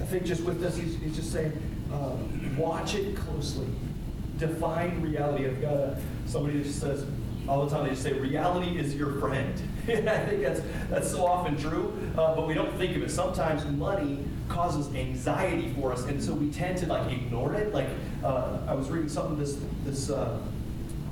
[0.00, 1.52] I think just with this, he's, he's just saying,
[1.92, 2.16] uh,
[2.56, 3.66] watch it closely.
[4.38, 5.46] Define reality.
[5.46, 7.04] I've got a, somebody just says,
[7.50, 9.60] all the time they just say, reality is your friend.
[9.88, 13.10] I think that's, that's so often true, uh, but we don't think of it.
[13.10, 17.74] Sometimes money causes anxiety for us, and so we tend to like ignore it.
[17.74, 17.88] Like,
[18.22, 20.38] uh, I was reading something this, this, uh,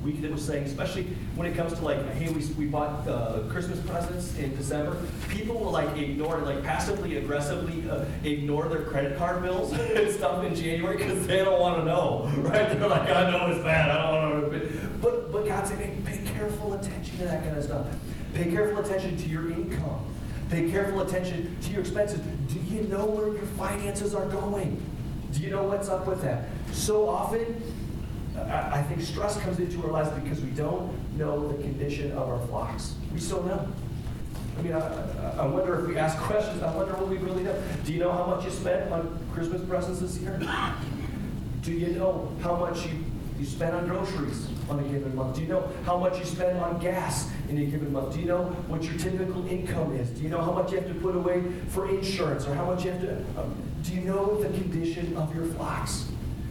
[0.03, 1.03] week that was saying, especially
[1.35, 4.97] when it comes to like, hey, we, we bought uh, Christmas presents in December,
[5.29, 10.43] people will like ignore like passively aggressively uh, ignore their credit card bills and stuff
[10.43, 12.69] in January because they don't want to know, right?
[12.79, 14.87] They're like, I know it's bad, I don't want to.
[15.01, 17.87] But but God said, hey, pay careful attention to that kind of stuff.
[18.33, 20.05] Pay careful attention to your income.
[20.49, 22.19] Pay careful attention to your expenses.
[22.47, 24.81] Do you know where your finances are going?
[25.31, 26.49] Do you know what's up with that?
[26.71, 27.61] So often,
[28.47, 32.39] I think stress comes into our lives because we don't know the condition of our
[32.47, 32.95] flocks.
[33.13, 33.67] We still know.
[34.57, 34.79] I mean, I,
[35.37, 37.55] I- wonder if we ask questions, I wonder what we really know.
[37.85, 40.37] Do you know how much you spent on Christmas presents this year?
[41.61, 42.91] Do you know how much you,
[43.39, 45.35] you spend on groceries on a given month?
[45.35, 48.13] Do you know how much you spend on gas in a given month?
[48.13, 50.09] Do you know what your typical income is?
[50.09, 52.83] Do you know how much you have to put away for insurance or how much
[52.85, 56.05] you have to, um, do you know the condition of your flocks?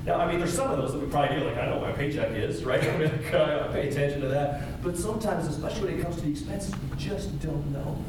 [0.09, 1.91] Now, I mean, there's some of those that we probably do, like, I know what
[1.91, 2.83] my paycheck is, right?
[2.83, 4.83] I mean, I pay attention to that.
[4.83, 8.03] But sometimes, especially when it comes to the expenses, we just don't know.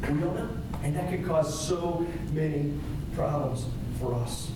[0.00, 0.48] We don't know.
[0.82, 2.72] And that can cause so many
[3.14, 3.66] problems
[4.00, 4.50] for us.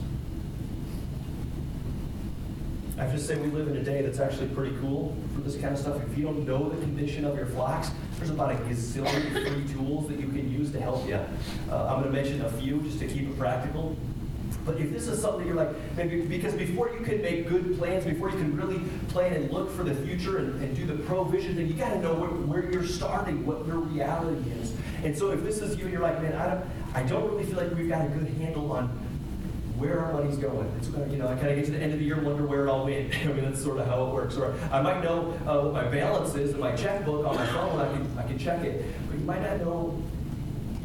[2.96, 5.56] I have to say, we live in a day that's actually pretty cool for this
[5.56, 6.00] kind of stuff.
[6.10, 10.08] If you don't know the condition of your flocks, there's about a gazillion free tools
[10.08, 11.16] that you can use to help you.
[11.70, 13.94] Uh, I'm going to mention a few just to keep it practical.
[14.66, 18.04] But if this is something you're like, maybe because before you can make good plans,
[18.04, 21.54] before you can really plan and look for the future and, and do the provision,
[21.54, 24.74] then you got to know where, where you're starting, what your reality is.
[25.04, 27.44] And so if this is you and you're like, man, I don't, I don't really
[27.44, 28.88] feel like we've got a good handle on
[29.78, 30.68] where our money's going.
[30.78, 32.66] It's, you know, I kind of get to the end of the year wonder where
[32.66, 33.14] it all went.
[33.24, 34.36] I mean, that's sort of how it works.
[34.36, 37.80] Or I might know uh, what my balance is in my checkbook on my phone.
[37.80, 38.84] I can, I can check it.
[39.06, 40.02] But you might not know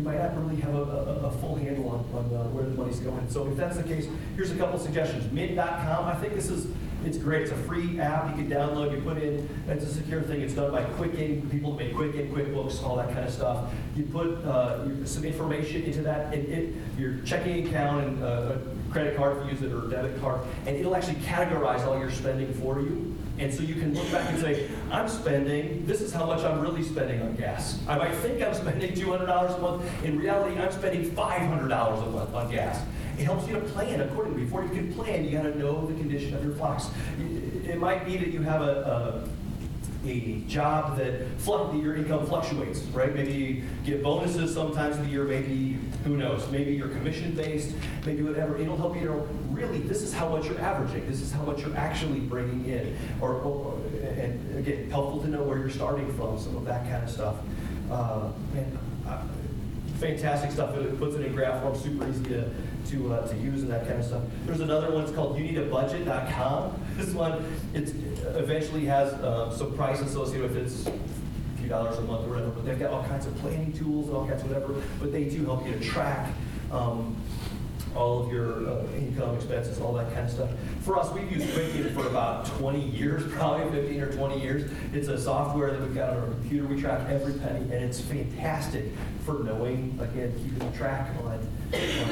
[0.02, 2.72] you might not really have a, a, a full handle on, on uh, where the
[2.72, 3.30] money's going.
[3.30, 5.32] So if that's the case, here's a couple of suggestions.
[5.32, 6.66] Mint.com, I think this is,
[7.06, 7.44] it's great.
[7.44, 10.42] It's a free app you can download, you put in, it's a secure thing.
[10.42, 13.72] It's done by Quicken, people make Quicken, QuickBooks, all that kind of stuff.
[13.96, 18.58] You put uh, some information into that, and it, your checking account and uh,
[18.92, 22.12] credit card if you use it, or debit card, and it'll actually categorize all your
[22.12, 23.18] spending for you.
[23.40, 26.60] And so you can look back and say, I'm spending, this is how much I'm
[26.60, 27.80] really spending on gas.
[27.88, 30.04] I might think I'm spending $200 a month.
[30.04, 32.86] In reality, I'm spending $500 a month on gas.
[33.18, 34.44] It helps you to plan accordingly.
[34.44, 36.90] Before you can plan, you got to know the condition of your flocks.
[37.20, 39.41] It might be that you have a, a,
[40.06, 43.14] a job that your income fluctuates, right?
[43.14, 47.76] Maybe you get bonuses sometimes of the year, maybe, who knows, maybe you're commission based,
[48.06, 48.58] maybe whatever.
[48.58, 51.62] It'll help you know, really, this is how much you're averaging, this is how much
[51.62, 52.98] you're actually bringing in.
[53.20, 53.78] Or, or
[54.18, 57.36] and again, helpful to know where you're starting from, some of that kind of stuff.
[57.92, 59.22] Uh, and, uh,
[60.00, 60.76] fantastic stuff.
[60.76, 62.50] It puts it in graph form, super easy to,
[62.88, 64.24] to, uh, to use and that kind of stuff.
[64.46, 66.78] There's another one, it's called youneedabudget.com.
[66.98, 67.90] This one, it
[68.36, 70.64] eventually has uh, some price associated with it.
[70.66, 73.74] It's a few dollars a month or whatever, but they've got all kinds of planning
[73.74, 76.30] tools and all kinds of whatever, but they do help you to track
[76.72, 77.16] um,
[77.96, 80.50] all of your uh, income, expenses, all that kind of stuff.
[80.82, 84.72] For us, we've used Quicken for about 20 years, probably 15 or 20 years.
[84.94, 86.68] It's a software that we've got on our computer.
[86.68, 88.86] We track every penny, and it's fantastic
[89.26, 91.48] for knowing, again, keeping track on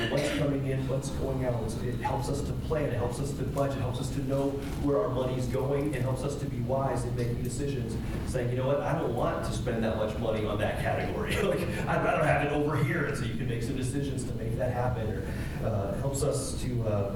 [0.10, 1.60] what's coming in, what's going out.
[1.84, 4.50] It helps us to plan, it helps us to budget, helps us to know
[4.84, 7.98] where our money's going, it helps us to be wise in making decisions,
[8.32, 11.38] saying, you know what, I don't want to spend that much money on that category.
[11.50, 14.36] Like, I'd rather have it over here, and so you can make some decisions to
[14.36, 15.10] make that happen.
[15.10, 17.16] Or uh, helps us to, uh,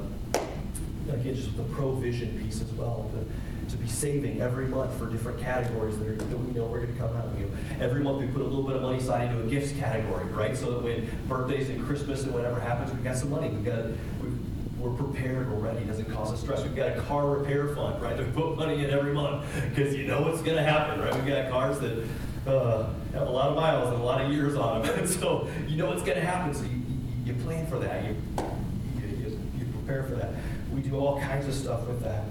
[1.10, 5.40] again, just the provision piece as well, to, to be saving every month for different
[5.40, 7.28] categories that, are, that we know we're going to come out.
[7.38, 9.72] You know, every month we put a little bit of money aside into a gifts
[9.80, 10.56] category, right?
[10.56, 13.50] So that when birthdays and Christmas and whatever happens, we've got some money.
[13.50, 13.86] We've got,
[14.22, 14.38] we've,
[14.78, 15.80] we're prepared, we're ready.
[15.80, 16.62] It doesn't cause us stress.
[16.62, 18.18] We've got a car repair fund, right?
[18.18, 21.16] That we put money in every month because you know what's going to happen, right?
[21.16, 22.06] We've got cars that
[22.46, 25.48] uh, have a lot of miles and a lot of years on them, and so
[25.68, 26.54] you know what's going to happen.
[26.54, 26.82] So you,
[27.26, 28.04] you, you plan for that.
[28.04, 28.16] You,
[29.00, 30.34] you, you, you prepare for that.
[30.74, 32.24] We do all kinds of stuff with that.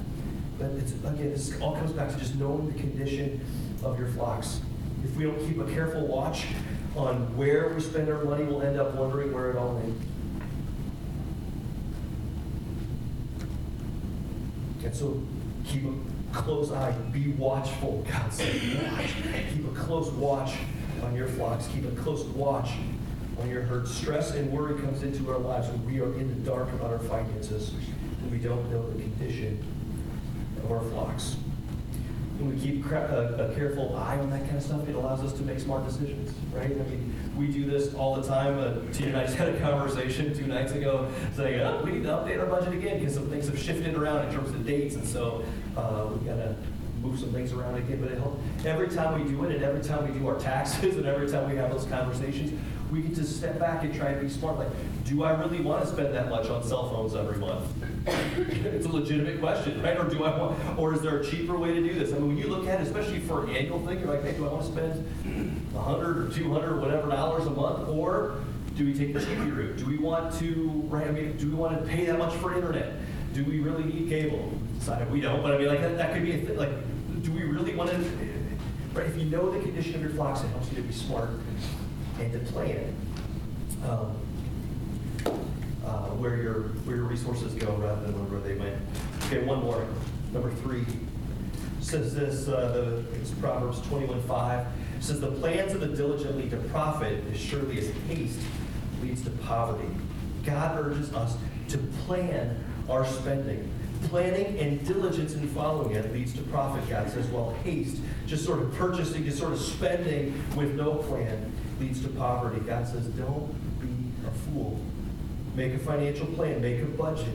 [0.59, 3.45] But it's, again, this all comes back to just knowing the condition
[3.83, 4.61] of your flocks.
[5.05, 6.47] If we don't keep a careful watch
[6.97, 9.97] on where we spend our money, we'll end up wondering where it all went.
[14.85, 15.23] And so
[15.65, 18.07] keep a close eye, be watchful.
[18.11, 19.15] God said, watch.
[19.55, 20.53] Keep a close watch
[21.03, 21.67] on your flocks.
[21.69, 22.71] Keep a close watch
[23.41, 23.89] on your herd.
[23.89, 26.99] Stress and worry comes into our lives when we are in the dark about our
[26.99, 27.73] finances
[28.33, 29.63] we don't know the condition
[30.65, 31.37] of our flocks.
[32.39, 35.35] When we keep a, a careful eye on that kind of stuff, it allows us
[35.35, 36.65] to make smart decisions, right?
[36.65, 38.59] I mean, we do this all the time.
[38.59, 42.05] Uh, Tina and I just had a conversation two nights ago saying, oh, we need
[42.05, 44.95] to update our budget again because some things have shifted around in terms of dates,
[44.95, 45.45] and so
[45.77, 46.57] uh, we got to
[47.03, 48.01] move some things around again.
[48.01, 51.07] But it every time we do it, and every time we do our taxes, and
[51.07, 52.59] every time we have those conversations,
[52.93, 54.59] we get to step back and try and be smart.
[54.59, 54.69] Like,
[55.05, 57.67] do I really want to spend that much on cell phones every month?
[58.07, 59.99] it's a legitimate question, right?
[59.99, 62.13] Or do I want, or is there a cheaper way to do this?
[62.13, 64.33] I mean, when you look at it, especially for an annual thing, you're like, hey,
[64.33, 68.37] do I want to spend 100 or 200 or whatever dollars a month, or
[68.77, 69.79] do we take the cheapy route?
[69.79, 71.07] Do we want to, right?
[71.07, 72.93] I mean, do we want to pay that much for internet?
[73.33, 74.53] Do we really need cable?
[74.79, 76.59] Decided we don't, but I mean, like that, that could be a thing.
[76.59, 77.97] Like, do we really want to?
[78.93, 79.07] Right?
[79.07, 81.31] If you know the condition of your flocks, it helps you to be smart
[82.21, 82.95] and to plan.
[83.89, 84.17] Um,
[85.85, 88.77] uh, where your where your resources go rather than where they went.
[89.27, 89.85] Okay, one more.
[90.33, 90.85] Number three
[91.81, 92.49] says this.
[92.49, 94.67] Uh, the it's Proverbs twenty one five
[95.01, 98.39] says the plans of the diligent lead to profit as surely as haste
[99.03, 99.89] leads to poverty.
[100.45, 101.37] God urges us
[101.69, 103.69] to plan our spending.
[104.09, 107.99] Planning and diligence in following it leads to profit, God says, while haste,
[108.33, 112.61] just sort of purchasing, just sort of spending with no plan, leads to poverty.
[112.61, 114.81] God says, don't be a fool.
[115.55, 117.35] Make a financial plan, make a budget.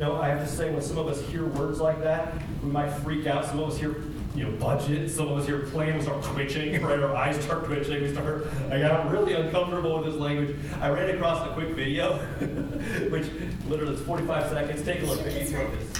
[0.00, 2.90] Now, I have to say, when some of us hear words like that, we might
[2.90, 3.44] freak out.
[3.44, 3.94] Some of us hear,
[4.34, 5.08] you know, budget.
[5.08, 6.98] Some of us hear plan, we start twitching, right?
[6.98, 8.02] Our eyes start twitching.
[8.02, 10.56] We start, I got really uncomfortable with this language.
[10.80, 12.16] I ran across a quick video,
[13.10, 13.28] which
[13.68, 14.82] literally is 45 seconds.
[14.82, 15.24] Take a look.
[15.24, 15.92] Maybe you know this.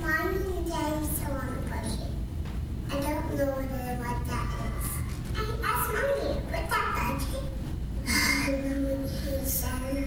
[0.00, 1.56] Mommy and Daddy still on a budget.
[1.56, 1.57] I
[3.28, 4.88] don't know what, that is.
[5.36, 7.46] I asked Mommy, what's that budget?
[8.46, 10.06] Mommy said,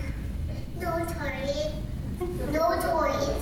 [0.80, 1.72] no toys,
[2.52, 3.42] no toys,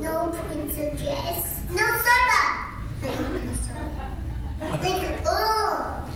[0.00, 2.42] no princess, no soda.
[3.02, 4.06] I don't want a soda.
[4.60, 6.10] Like, oh,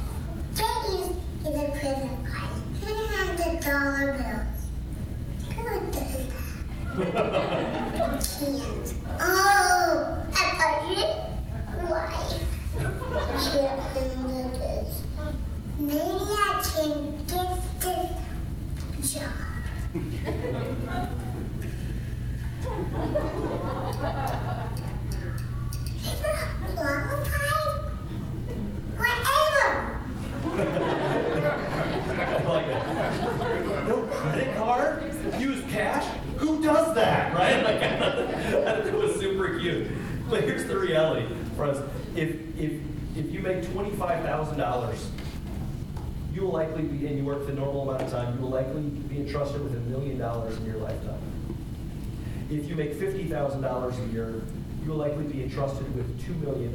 [0.55, 1.09] Daddy is,
[1.47, 2.55] is a present card.
[2.81, 4.61] Can I have the dollar bills?
[5.57, 6.35] Who does that?
[8.39, 8.89] Can't.
[9.21, 11.15] Oh, a budget?
[11.89, 12.13] Why?
[12.79, 14.93] Can't handle this.
[15.79, 16.95] Maybe I can
[17.27, 19.39] get this job.
[26.77, 27.81] Qualified?
[28.97, 29.75] Whatever.
[32.17, 33.89] I like that.
[33.89, 34.93] No credit card?
[35.39, 36.07] Use cash?
[36.39, 37.63] Who does that, right?
[37.63, 39.89] Like, I thought it was super cute.
[40.29, 41.79] But here's the reality, friends.
[42.17, 42.81] If, if,
[43.17, 45.07] if you make $25,000,
[46.33, 48.83] you will likely be, and you work the normal amount of time, you will likely
[48.83, 51.21] be entrusted with a million dollars in your lifetime.
[52.51, 54.43] If you make $50,000 a year,
[54.83, 56.75] you will likely be entrusted with $2 million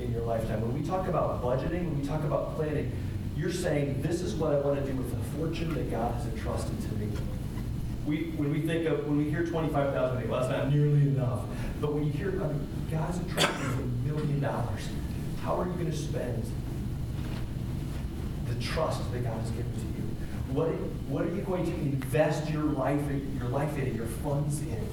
[0.00, 0.60] in your lifetime.
[0.62, 2.92] When we talk about budgeting, when we talk about planning,
[3.36, 6.26] you're saying, this is what I want to do with the fortune that God has
[6.26, 7.08] entrusted to me.
[8.06, 11.00] We, when we think of, when we hear 25,000, we think, well, that's not nearly
[11.00, 11.40] enough.
[11.80, 14.88] But when you hear, I mean, God's entrusted you a million dollars,
[15.42, 16.44] how are you going to spend
[18.46, 20.04] the trust that God has given to you?
[20.52, 20.68] What,
[21.08, 24.86] what are you going to invest your life in, your life in, your funds in?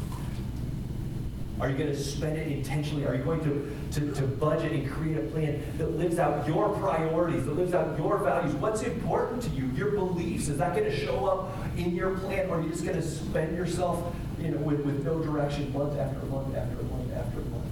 [1.61, 3.05] Are you going to spend it intentionally?
[3.05, 6.69] Are you going to, to, to budget and create a plan that lives out your
[6.69, 8.55] priorities, that lives out your values?
[8.55, 9.67] What's important to you?
[9.75, 10.47] Your beliefs?
[10.47, 13.07] Is that going to show up in your plan, or are you just going to
[13.07, 17.65] spend yourself, you know, with, with no direction, month after month after month after month?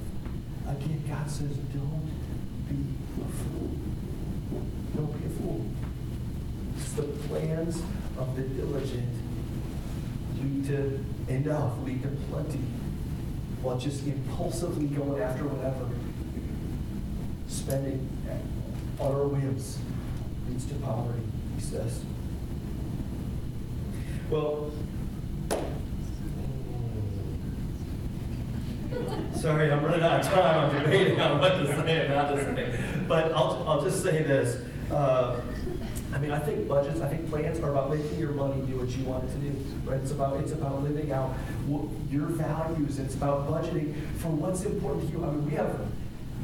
[0.68, 2.06] Again, God says, don't
[2.70, 3.72] be a fool.
[4.96, 5.66] Don't be a fool.
[6.78, 7.82] It's the plans
[8.20, 9.10] of the diligent
[10.40, 12.60] lead to enough, lead to plenty,
[13.62, 15.90] while just impulsively going after whatever.
[17.48, 18.08] Spending
[19.00, 19.80] on our whims
[20.48, 21.22] leads to poverty,
[21.56, 22.04] he says.
[24.30, 24.72] Well,
[29.36, 30.70] sorry, I'm running out of time.
[30.70, 32.80] I'm debating on what to say and not to say.
[33.08, 34.64] But I'll, I'll just say this.
[34.92, 35.40] Uh,
[36.14, 38.90] I mean, I think budgets, I think plans are about making your money do what
[38.90, 39.50] you want it to do.
[39.86, 40.00] Right?
[40.00, 41.36] It's about it's about living out
[42.10, 42.98] your values.
[43.00, 45.24] It's about budgeting for what's important to you.
[45.24, 45.80] I mean, we have.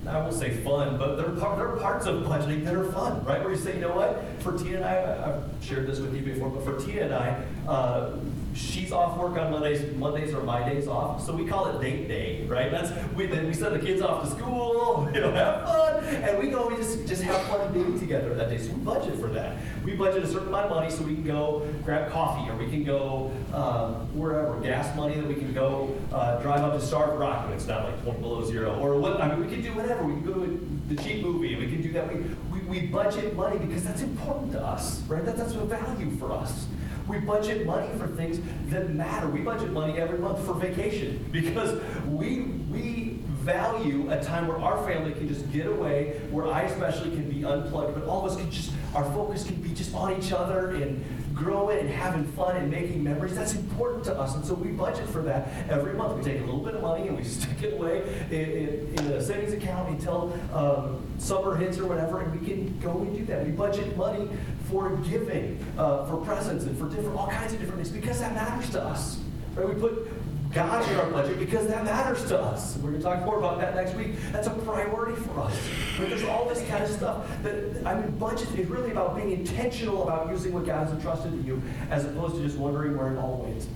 [0.07, 3.26] I won't say fun, but there are, there are parts of budgeting that are fun,
[3.26, 3.41] right?
[3.41, 4.24] Where you say, you know what?
[4.39, 7.43] For Tina and I, I've shared this with you before, but for Tina and I,
[7.68, 8.11] uh,
[8.56, 9.93] she's off work on Mondays.
[9.95, 12.72] Mondays are my days off, so we call it date day, right?
[12.72, 16.39] That's we then we send the kids off to school, you know, have fun, and
[16.39, 16.68] we go.
[16.68, 18.58] We just just have fun dating together that day.
[18.58, 19.58] So we budget for that.
[19.84, 22.70] We budget a certain amount of money so we can go grab coffee, or we
[22.70, 27.20] can go um, wherever, gas money that we can go uh, drive up to Starved
[27.20, 29.22] Rock when it's not like 20 below zero, or what?
[29.22, 30.03] I mean, we can do whatever.
[30.03, 31.56] We can go to the cheap movie.
[31.56, 32.14] We can do that.
[32.14, 35.26] We, we, we budget money because that's important to us, right?
[35.26, 36.68] That, that's a value for us.
[37.08, 38.39] We budget money for things
[38.70, 39.28] that matter.
[39.28, 44.84] We budget money every month for vacation because we we value a time where our
[44.88, 48.38] family can just get away, where I especially can be unplugged, but all of us
[48.38, 51.06] can just our focus can be just on each other and
[51.36, 53.36] growing and having fun and making memories.
[53.36, 56.18] That's important to us, and so we budget for that every month.
[56.18, 59.12] We take a little bit of money and we stick it away in, in, in
[59.14, 63.26] a savings account until um, summer hits or whatever, and we can go and do
[63.26, 63.46] that.
[63.46, 64.30] We budget money
[64.70, 68.34] for giving, uh, for presents, and for different all kinds of different things because that
[68.34, 69.20] matters to us.
[69.56, 69.68] Right?
[69.68, 70.10] We put
[70.56, 72.78] God in our budget because that matters to us.
[72.78, 74.14] We're going to talk more about that next week.
[74.32, 75.70] That's a priority for us.
[75.99, 79.32] But there's all this kind of stuff that, I mean, budget is really about being
[79.32, 83.12] intentional about using what God has entrusted to you as opposed to just wondering where
[83.12, 83.68] it all went.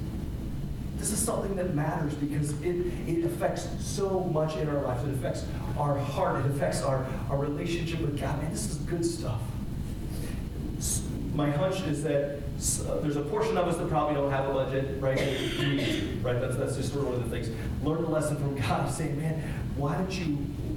[0.95, 5.03] This is something that matters because it, it affects so much in our lives.
[5.05, 5.45] It affects
[5.77, 6.45] our heart.
[6.45, 8.41] It affects our, our relationship with God.
[8.41, 9.41] Man, this is good stuff.
[11.35, 14.53] My hunch is that uh, there's a portion of us that probably don't have a
[14.53, 15.17] budget, right?
[16.21, 16.41] Right?
[16.41, 17.49] That's, that's just sort of one of the things.
[17.83, 18.91] Learn the lesson from God.
[18.91, 19.41] saying, man,
[19.77, 20.25] why don't you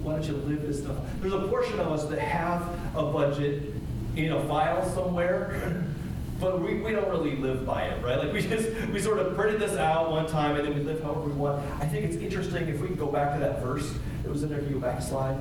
[0.02, 0.96] why don't you live this stuff?
[1.20, 2.62] There's a portion of us that have
[2.94, 3.72] a budget
[4.16, 5.84] in a file somewhere,
[6.40, 8.18] but we, we don't really live by it, right?
[8.18, 11.02] Like we just we sort of printed this out one time and then we live
[11.02, 11.64] however we want.
[11.80, 13.92] I think it's interesting if we can go back to that verse.
[14.24, 14.60] It was in there.
[14.60, 15.36] Can you go back slide?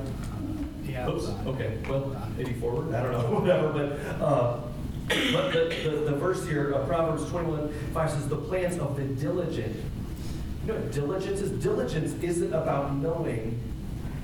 [0.84, 1.08] Yeah.
[1.08, 1.28] Oops.
[1.46, 1.78] Okay.
[1.88, 2.92] Well, maybe forward.
[2.92, 3.38] I don't know.
[3.40, 3.68] Whatever.
[3.72, 4.22] But.
[4.24, 4.60] Uh,
[5.32, 9.04] but the, the, the, verse here, uh, Proverbs 21, 5 says, the plans of the
[9.04, 9.76] diligent.
[10.66, 11.50] You know diligence is?
[11.62, 13.60] Diligence isn't about knowing,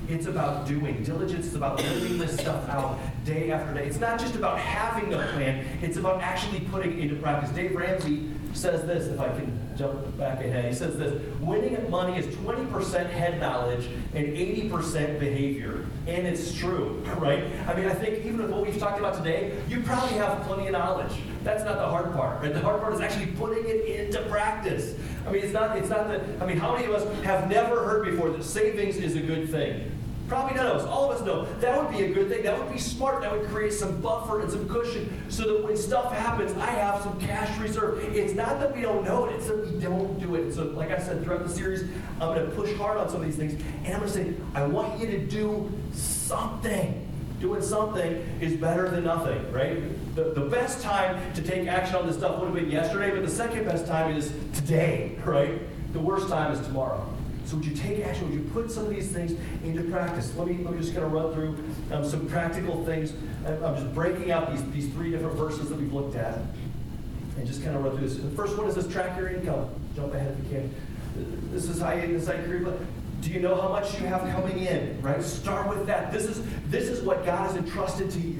[0.08, 1.02] it's about doing.
[1.02, 3.86] Diligence is about living this stuff out day after day.
[3.86, 7.50] It's not just about having a plan, it's about actually putting it into practice.
[7.50, 10.64] Dave Ramsey says this, if I can jump back ahead.
[10.66, 15.86] He says this winning at money is 20% head knowledge and 80% behavior.
[16.06, 17.44] And it's true, right?
[17.66, 20.66] I mean, I think even with what we've talked about today, you probably have plenty
[20.66, 21.12] of knowledge.
[21.44, 22.52] That's not the hard part, right?
[22.52, 24.94] The hard part is actually putting it into practice.
[25.26, 27.84] I mean, it's not, it's not that, I mean, how many of us have never
[27.84, 29.97] heard before that savings is a good thing?
[30.28, 30.84] Probably none of us.
[30.84, 32.42] All of us know that would be a good thing.
[32.42, 33.22] That would be smart.
[33.22, 37.02] That would create some buffer and some cushion so that when stuff happens, I have
[37.02, 38.04] some cash reserve.
[38.14, 40.52] It's not that we don't know it, it's that we don't do it.
[40.52, 41.88] So, like I said, throughout the series,
[42.20, 43.54] I'm going to push hard on some of these things.
[43.84, 47.06] And I'm going to say, I want you to do something.
[47.40, 49.80] Doing something is better than nothing, right?
[50.16, 53.22] The, the best time to take action on this stuff would have been yesterday, but
[53.22, 55.60] the second best time is today, right?
[55.92, 57.08] The worst time is tomorrow.
[57.48, 58.28] So would you take action?
[58.28, 59.32] Would you put some of these things
[59.64, 60.36] into practice?
[60.36, 61.56] Let me, let me just kind of run through
[61.90, 63.14] um, some practical things.
[63.46, 66.40] I'm just breaking out these, these three different verses that we've looked at
[67.38, 68.18] and just kind of run through this.
[68.18, 69.70] The first one is this track your income.
[69.96, 70.74] Jump ahead if you can.
[71.50, 72.60] This is how you decide your
[73.20, 75.00] do you know how much you have coming in?
[75.02, 75.20] Right?
[75.22, 76.12] Start with that.
[76.12, 78.37] This is this is what God has entrusted to you.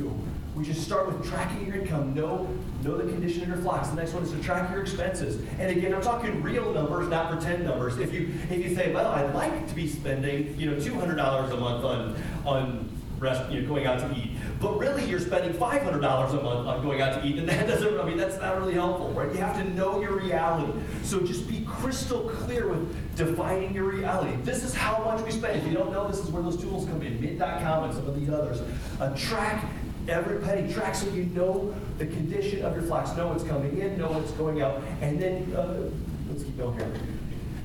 [0.59, 2.15] We just start with tracking your income.
[2.15, 2.49] Know,
[2.83, 3.91] know the condition of your flocks.
[3.91, 5.41] The next one is to track your expenses.
[5.61, 7.97] And again, I'm talking real numbers, not pretend numbers.
[7.99, 11.57] If you if you say, well, I'd like to be spending, you know, $200 a
[11.57, 12.91] month on on
[13.21, 14.33] rest, you know, going out to eat.
[14.61, 17.99] But really, you're spending $500 a month on going out to eat, and that doesn't,
[17.99, 19.31] I mean, that's not really helpful, right?
[19.33, 20.73] You have to know your reality.
[21.03, 24.37] So just be crystal clear with defining your reality.
[24.43, 25.61] This is how much we spend.
[25.61, 28.19] If you don't know, this is where those tools come in, Mint.com and some of
[28.19, 28.63] these others.
[29.01, 29.65] Uh, track
[30.09, 33.99] every penny, track so you know the condition of your flocks, know what's coming in,
[33.99, 35.91] know what's going out, and then, uh,
[36.29, 36.93] let's keep going here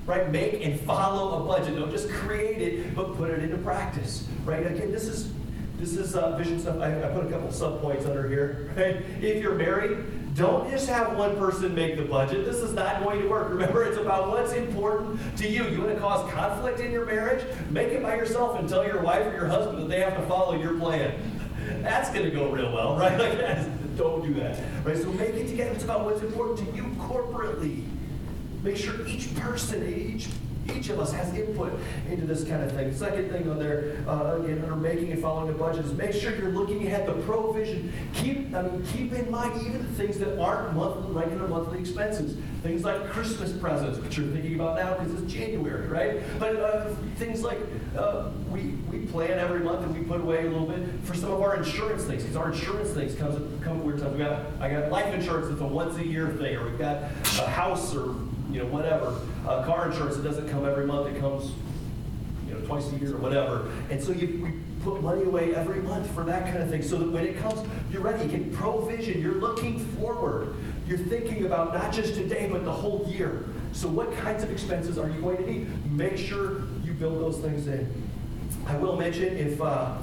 [0.05, 0.29] right?
[0.31, 1.75] Make and follow a budget.
[1.77, 4.65] Don't just create it, but put it into practice, right?
[4.65, 5.31] Again, this is
[5.77, 6.79] this is uh, vision stuff.
[6.79, 8.97] I, I put a couple sub points under here, right?
[9.21, 12.45] If you're married, don't just have one person make the budget.
[12.45, 13.49] This is not going to work.
[13.49, 15.67] Remember, it's about what's important to you.
[15.67, 17.45] You want to cause conflict in your marriage?
[17.69, 20.25] Make it by yourself and tell your wife or your husband that they have to
[20.27, 21.32] follow your plan.
[21.81, 23.17] That's going to go real well, right?
[23.17, 24.97] Like, don't do that, right?
[24.97, 25.71] So make it together.
[25.71, 27.85] It's about what's important to you corporately.
[28.63, 30.27] Make sure each person, each
[30.75, 31.77] each of us has input
[32.09, 32.93] into this kind of thing.
[32.93, 36.35] Second thing on there, uh, again, under making and following a budget is make sure
[36.35, 37.07] you're looking ahead.
[37.07, 37.91] The provision.
[38.13, 42.37] Keep, I mean, keep in mind even the things that aren't monthly, regular monthly expenses.
[42.61, 46.21] Things like Christmas presents, which you're thinking about now because it's January, right?
[46.39, 47.59] But uh, things like
[47.97, 51.31] uh, we we plan every month and we put away a little bit for some
[51.31, 52.23] of our insurance things.
[52.23, 54.13] Because our insurance things comes come weird times.
[54.13, 57.03] We got I got life insurance that's a once a year thing, or we've got
[57.39, 58.15] a house or
[58.53, 59.19] you know, whatever.
[59.47, 61.51] Uh, car insurance, it doesn't come every month, it comes,
[62.47, 63.69] you know, twice a year or whatever.
[63.89, 64.51] And so you we
[64.83, 67.67] put money away every month for that kind of thing so that when it comes,
[67.89, 68.25] you're ready.
[68.25, 70.55] You get provision, you're looking forward.
[70.87, 73.45] You're thinking about not just today, but the whole year.
[73.71, 75.91] So what kinds of expenses are you going to need?
[75.91, 77.91] Make sure you build those things in.
[78.67, 79.97] I will mention if, uh,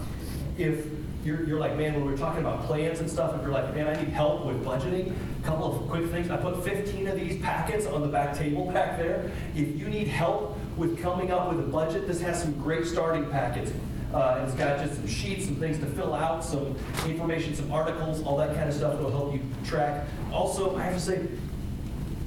[0.59, 0.87] if
[1.25, 3.87] you're, you're like, man, when we're talking about plans and stuff, if you're like, man,
[3.87, 6.31] I need help with budgeting, a couple of quick things.
[6.31, 9.31] I put 15 of these packets on the back table back there.
[9.55, 13.29] If you need help with coming up with a budget, this has some great starting
[13.31, 13.73] packets.
[14.13, 16.77] Uh, it's got just some sheets, some things to fill out, some
[17.07, 20.07] information, some articles, all that kind of stuff that will help you track.
[20.33, 21.27] Also, I have to say,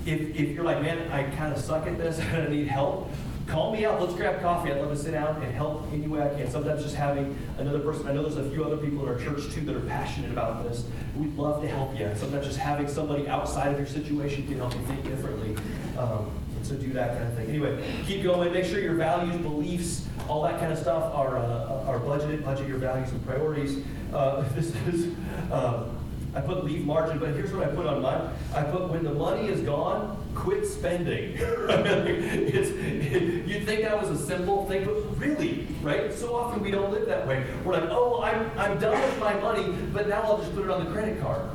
[0.06, 3.10] if, if you're like, man, I kind of suck at this I need help,
[3.48, 4.00] call me up.
[4.00, 4.72] Let's grab coffee.
[4.72, 6.50] I'd love to sit down and help any way I can.
[6.50, 8.08] Sometimes just having another person.
[8.08, 10.64] I know there's a few other people in our church too that are passionate about
[10.64, 10.86] this.
[11.16, 12.12] We'd love to help you.
[12.16, 15.56] Sometimes just having somebody outside of your situation can help you think differently.
[15.98, 16.32] Um,
[16.64, 17.50] so do that kind of thing.
[17.50, 18.54] Anyway, keep going.
[18.54, 22.44] Make sure your values, beliefs, all that kind of stuff are uh, are budgeted.
[22.46, 23.84] Budget your values and priorities.
[24.14, 25.14] Uh, this is.
[25.52, 25.90] Uh,
[26.36, 28.30] I put leave margin, but here's what I put on mine.
[28.56, 31.34] I put when the money is gone, quit spending.
[31.38, 36.14] it, you'd think that was a simple thing, but really, right?
[36.14, 37.46] So often we don't live that way.
[37.64, 40.72] We're like, oh, I'm, I'm done with my money, but now I'll just put it
[40.72, 41.50] on the credit card.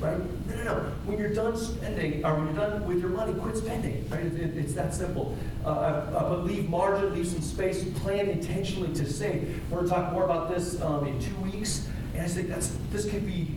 [0.00, 0.18] Right?
[0.48, 0.74] No, no, no.
[1.06, 4.06] When you're done spending, or when you're done with your money, quit spending.
[4.10, 4.26] Right?
[4.26, 5.38] It, it, it's that simple.
[5.64, 9.62] Uh, I put leave margin, leave some space, plan intentionally to save.
[9.70, 11.88] We're going to talk more about this um, in two weeks.
[12.14, 13.56] And I think that's this could be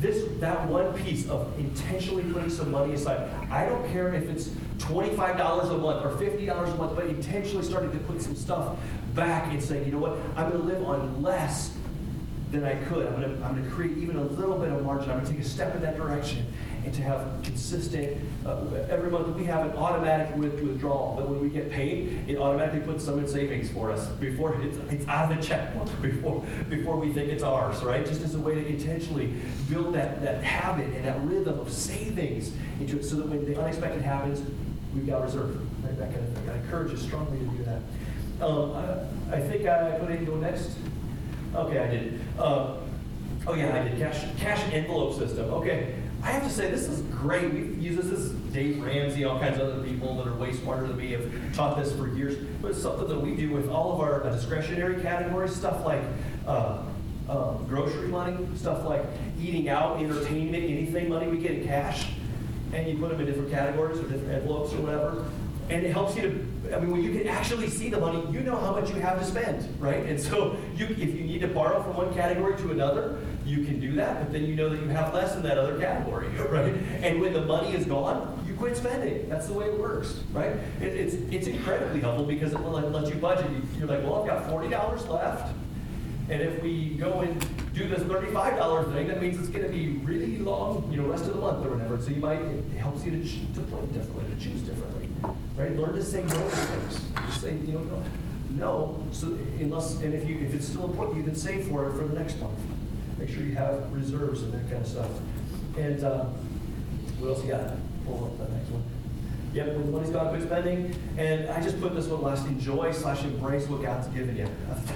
[0.00, 3.28] this that one piece of intentionally putting some money aside.
[3.50, 7.90] I don't care if it's $25 a month or $50 a month, but intentionally starting
[7.92, 8.76] to put some stuff
[9.14, 11.74] back and saying, you know what, I'm going to live on less
[12.50, 13.06] than I could.
[13.06, 15.10] I'm going to, I'm going to create even a little bit of margin.
[15.10, 16.46] I'm going to take a step in that direction
[16.86, 18.16] and to have consistent,
[18.46, 22.80] uh, every month we have an automatic withdrawal, but when we get paid, it automatically
[22.80, 26.96] puts some in savings for us before it's, it's out of the checkbook, before, before
[26.96, 28.06] we think it's ours, right?
[28.06, 29.34] Just as a way to intentionally
[29.68, 33.60] build that, that habit and that rhythm of savings into it so that when the
[33.60, 34.48] unexpected happens,
[34.94, 35.98] we've got reserve, right?
[35.98, 36.50] That kind of thing.
[36.50, 38.46] I encourage you strongly to do that.
[38.46, 38.72] Um,
[39.32, 40.70] I, I think I put it go next.
[41.52, 42.20] Okay, I did.
[42.38, 42.76] Uh,
[43.48, 43.98] oh yeah, I did.
[43.98, 45.46] Cash, cash envelope system.
[45.54, 45.94] Okay.
[46.22, 47.52] I have to say, this is great.
[47.52, 50.86] We've used this as Dave Ramsey, all kinds of other people that are way smarter
[50.86, 52.36] than me have taught this for years.
[52.60, 56.02] But it's something that we do with all of our uh, discretionary categories, stuff like
[56.46, 56.82] uh,
[57.28, 59.04] uh, grocery money, stuff like
[59.40, 62.08] eating out, entertainment, anything money we get in cash.
[62.72, 65.30] And you put them in different categories or different envelopes or whatever.
[65.68, 68.40] And it helps you to, I mean, when you can actually see the money, you
[68.40, 70.06] know how much you have to spend, right?
[70.06, 73.78] And so you, if you need to borrow from one category to another, you can
[73.78, 76.74] do that, but then you know that you have less in that other category, right?
[77.02, 79.28] And when the money is gone, you quit spending.
[79.28, 80.52] That's the way it works, right?
[80.80, 83.50] It, it's, it's incredibly helpful because it will let you budget.
[83.78, 85.54] You're like, well, I've got $40 left.
[86.28, 87.40] And if we go and
[87.72, 91.26] do this $35 thing, that means it's going to be really long, you know, rest
[91.26, 92.00] of the month or whatever.
[92.02, 95.08] So you might, it helps you to, to plan differently, to choose differently,
[95.56, 95.76] right?
[95.76, 97.00] Learn to say no to things.
[97.26, 98.02] Just say, you know, no,
[98.50, 99.04] no.
[99.12, 102.08] So unless, and if you, if it's still important, you can save for it for
[102.08, 102.58] the next month.
[103.18, 105.10] Make sure you have reserves and that kind of stuff.
[105.76, 106.24] And uh,
[107.18, 107.72] what else you got?
[108.04, 108.82] Pull up the next one.
[109.54, 110.94] Yep, when money's gone, quit spending.
[111.16, 114.46] And I just put this one last, enjoy slash embrace what God's given you.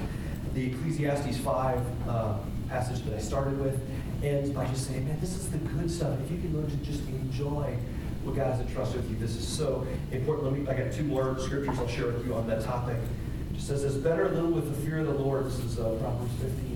[0.54, 2.34] the Ecclesiastes 5 uh,
[2.68, 3.80] passage that I started with
[4.22, 6.20] ends by just saying, man, this is the good stuff.
[6.20, 7.76] If you can learn to just enjoy
[8.22, 10.52] what God has entrusted with you, this is so important.
[10.52, 12.96] Let me, I got two more scriptures I'll share with you on that topic.
[12.96, 15.46] It just says this, better a little with the fear of the Lord.
[15.46, 16.69] This is uh, Proverbs 15.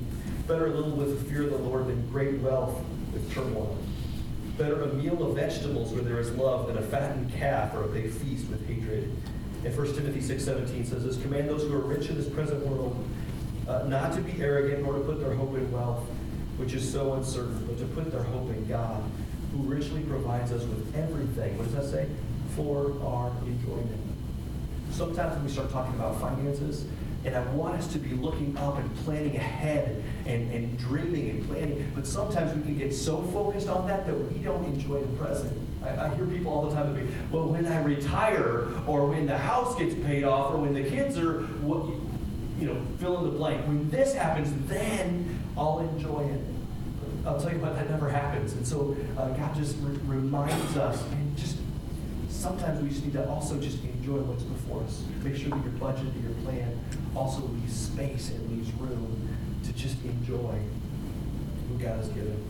[0.47, 2.79] Better a little with the fear of the Lord than great wealth
[3.13, 3.79] with turmoil.
[4.59, 7.89] Better a meal of vegetables where there is love than a fattened calf or a
[7.89, 9.11] big feast with hatred.
[9.65, 13.03] And 1 Timothy 6.17 says this, Command those who are rich in this present world
[13.67, 16.05] uh, not to be arrogant nor to put their hope in wealth,
[16.59, 19.03] which is so uncertain, but to put their hope in God,
[19.53, 21.57] who richly provides us with everything.
[21.57, 22.07] What does that say?
[22.55, 24.01] For our enjoyment.
[24.91, 26.85] Sometimes when we start talking about finances,
[27.25, 31.49] and I want us to be looking up and planning ahead and, and dreaming and
[31.49, 35.17] planning, but sometimes we can get so focused on that that we don't enjoy the
[35.17, 35.59] present.
[35.83, 39.27] I, I hear people all the time that be, well, when I retire, or when
[39.27, 41.87] the house gets paid off, or when the kids are, what,
[42.59, 43.67] you know, fill in the blank.
[43.67, 46.41] When this happens, then I'll enjoy it.
[47.27, 48.53] I'll tell you what, that never happens.
[48.53, 51.57] And so uh, God just re- reminds us, and just
[52.29, 55.03] sometimes we just need to also just enjoy what's before us.
[55.23, 56.79] Make sure that your budget, and your plan
[57.17, 59.29] also leaves space and leaves room
[59.65, 60.59] to just enjoy
[61.69, 62.43] who God has given.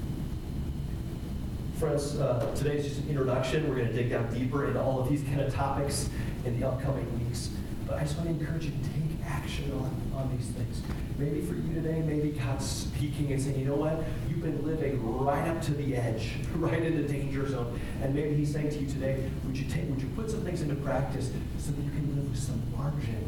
[1.78, 3.68] Friends, uh, today is just an introduction.
[3.68, 6.08] We're going to dig down deeper into all of these kind of topics
[6.44, 7.50] in the upcoming weeks.
[7.86, 10.80] But I just want to encourage you to take action on, on these things.
[11.18, 14.02] Maybe for you today, maybe God's speaking and saying, you know what?
[14.28, 17.78] You've been living right up to the edge, right in the danger zone.
[18.02, 20.62] And maybe He's saying to you today, would you take, would you put some things
[20.62, 23.23] into practice so that you can live with some margin?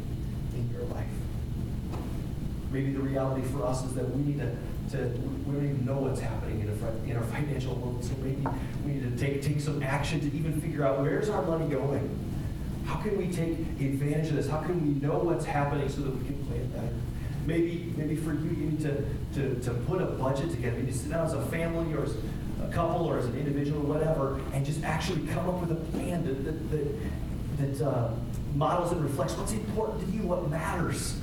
[2.77, 5.09] Maybe the reality for us is that we need to, to
[5.47, 8.05] we don't even know what's happening in, a, in our financial world.
[8.05, 8.47] So maybe
[8.85, 12.07] we need to take, take some action to even figure out where's our money going?
[12.85, 14.47] How can we take advantage of this?
[14.47, 16.95] How can we know what's happening so that we can plan better?
[17.47, 19.07] Maybe, maybe for you, you need to,
[19.37, 20.83] to, to put a budget together.
[20.83, 22.15] To sit down as a family or as
[22.63, 25.83] a couple or as an individual or whatever and just actually come up with a
[25.93, 28.11] plan that, that, that, that uh,
[28.55, 31.19] models and reflects what's important to you, what matters.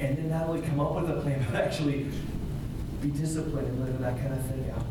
[0.00, 2.10] And, then not only come up with a plan, but actually
[3.02, 4.84] be disciplined and live that kind of thing out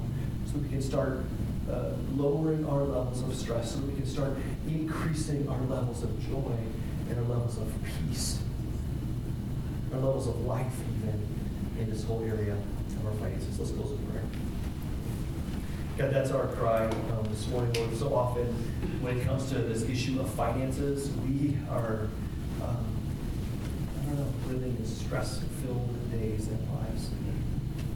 [0.46, 1.26] so we can start
[1.72, 4.34] uh, lowering our levels of stress so we can start
[4.68, 6.56] increasing our levels of joy
[7.10, 8.40] and our levels of peace,
[9.94, 11.28] our levels of life even
[11.80, 13.60] in this whole area of our finances.
[13.60, 14.24] Let's close with prayer.
[15.98, 17.98] God, that's our cry um, this morning, Lord.
[17.98, 18.46] So often
[19.02, 22.08] when it comes to this issue of finances, we are,
[24.48, 27.10] Living in stress-filled days and lives.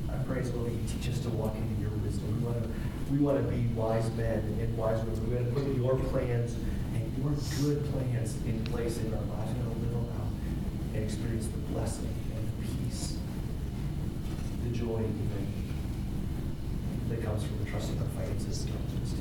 [0.10, 2.28] I pray, Lord, that you teach us to walk into your wisdom.
[2.40, 2.70] We want to
[3.10, 5.30] we want to be wise men and wise women.
[5.30, 6.56] We want to put your plans
[6.94, 7.32] and your
[7.62, 9.54] good plans in place in our lives.
[9.54, 10.28] We want to live them out
[10.94, 13.18] and experience the blessing and the peace,
[14.64, 15.32] the joy even
[17.12, 17.66] that comes from the
[18.00, 19.20] our finances and our to.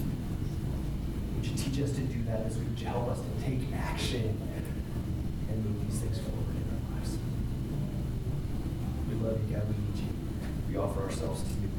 [1.37, 4.41] Would you teach us to do that as you help us to take action
[5.49, 7.19] and move these things forward in our lives?
[9.09, 9.65] We love you, God.
[9.69, 10.13] We need you.
[10.69, 11.70] We offer ourselves to you.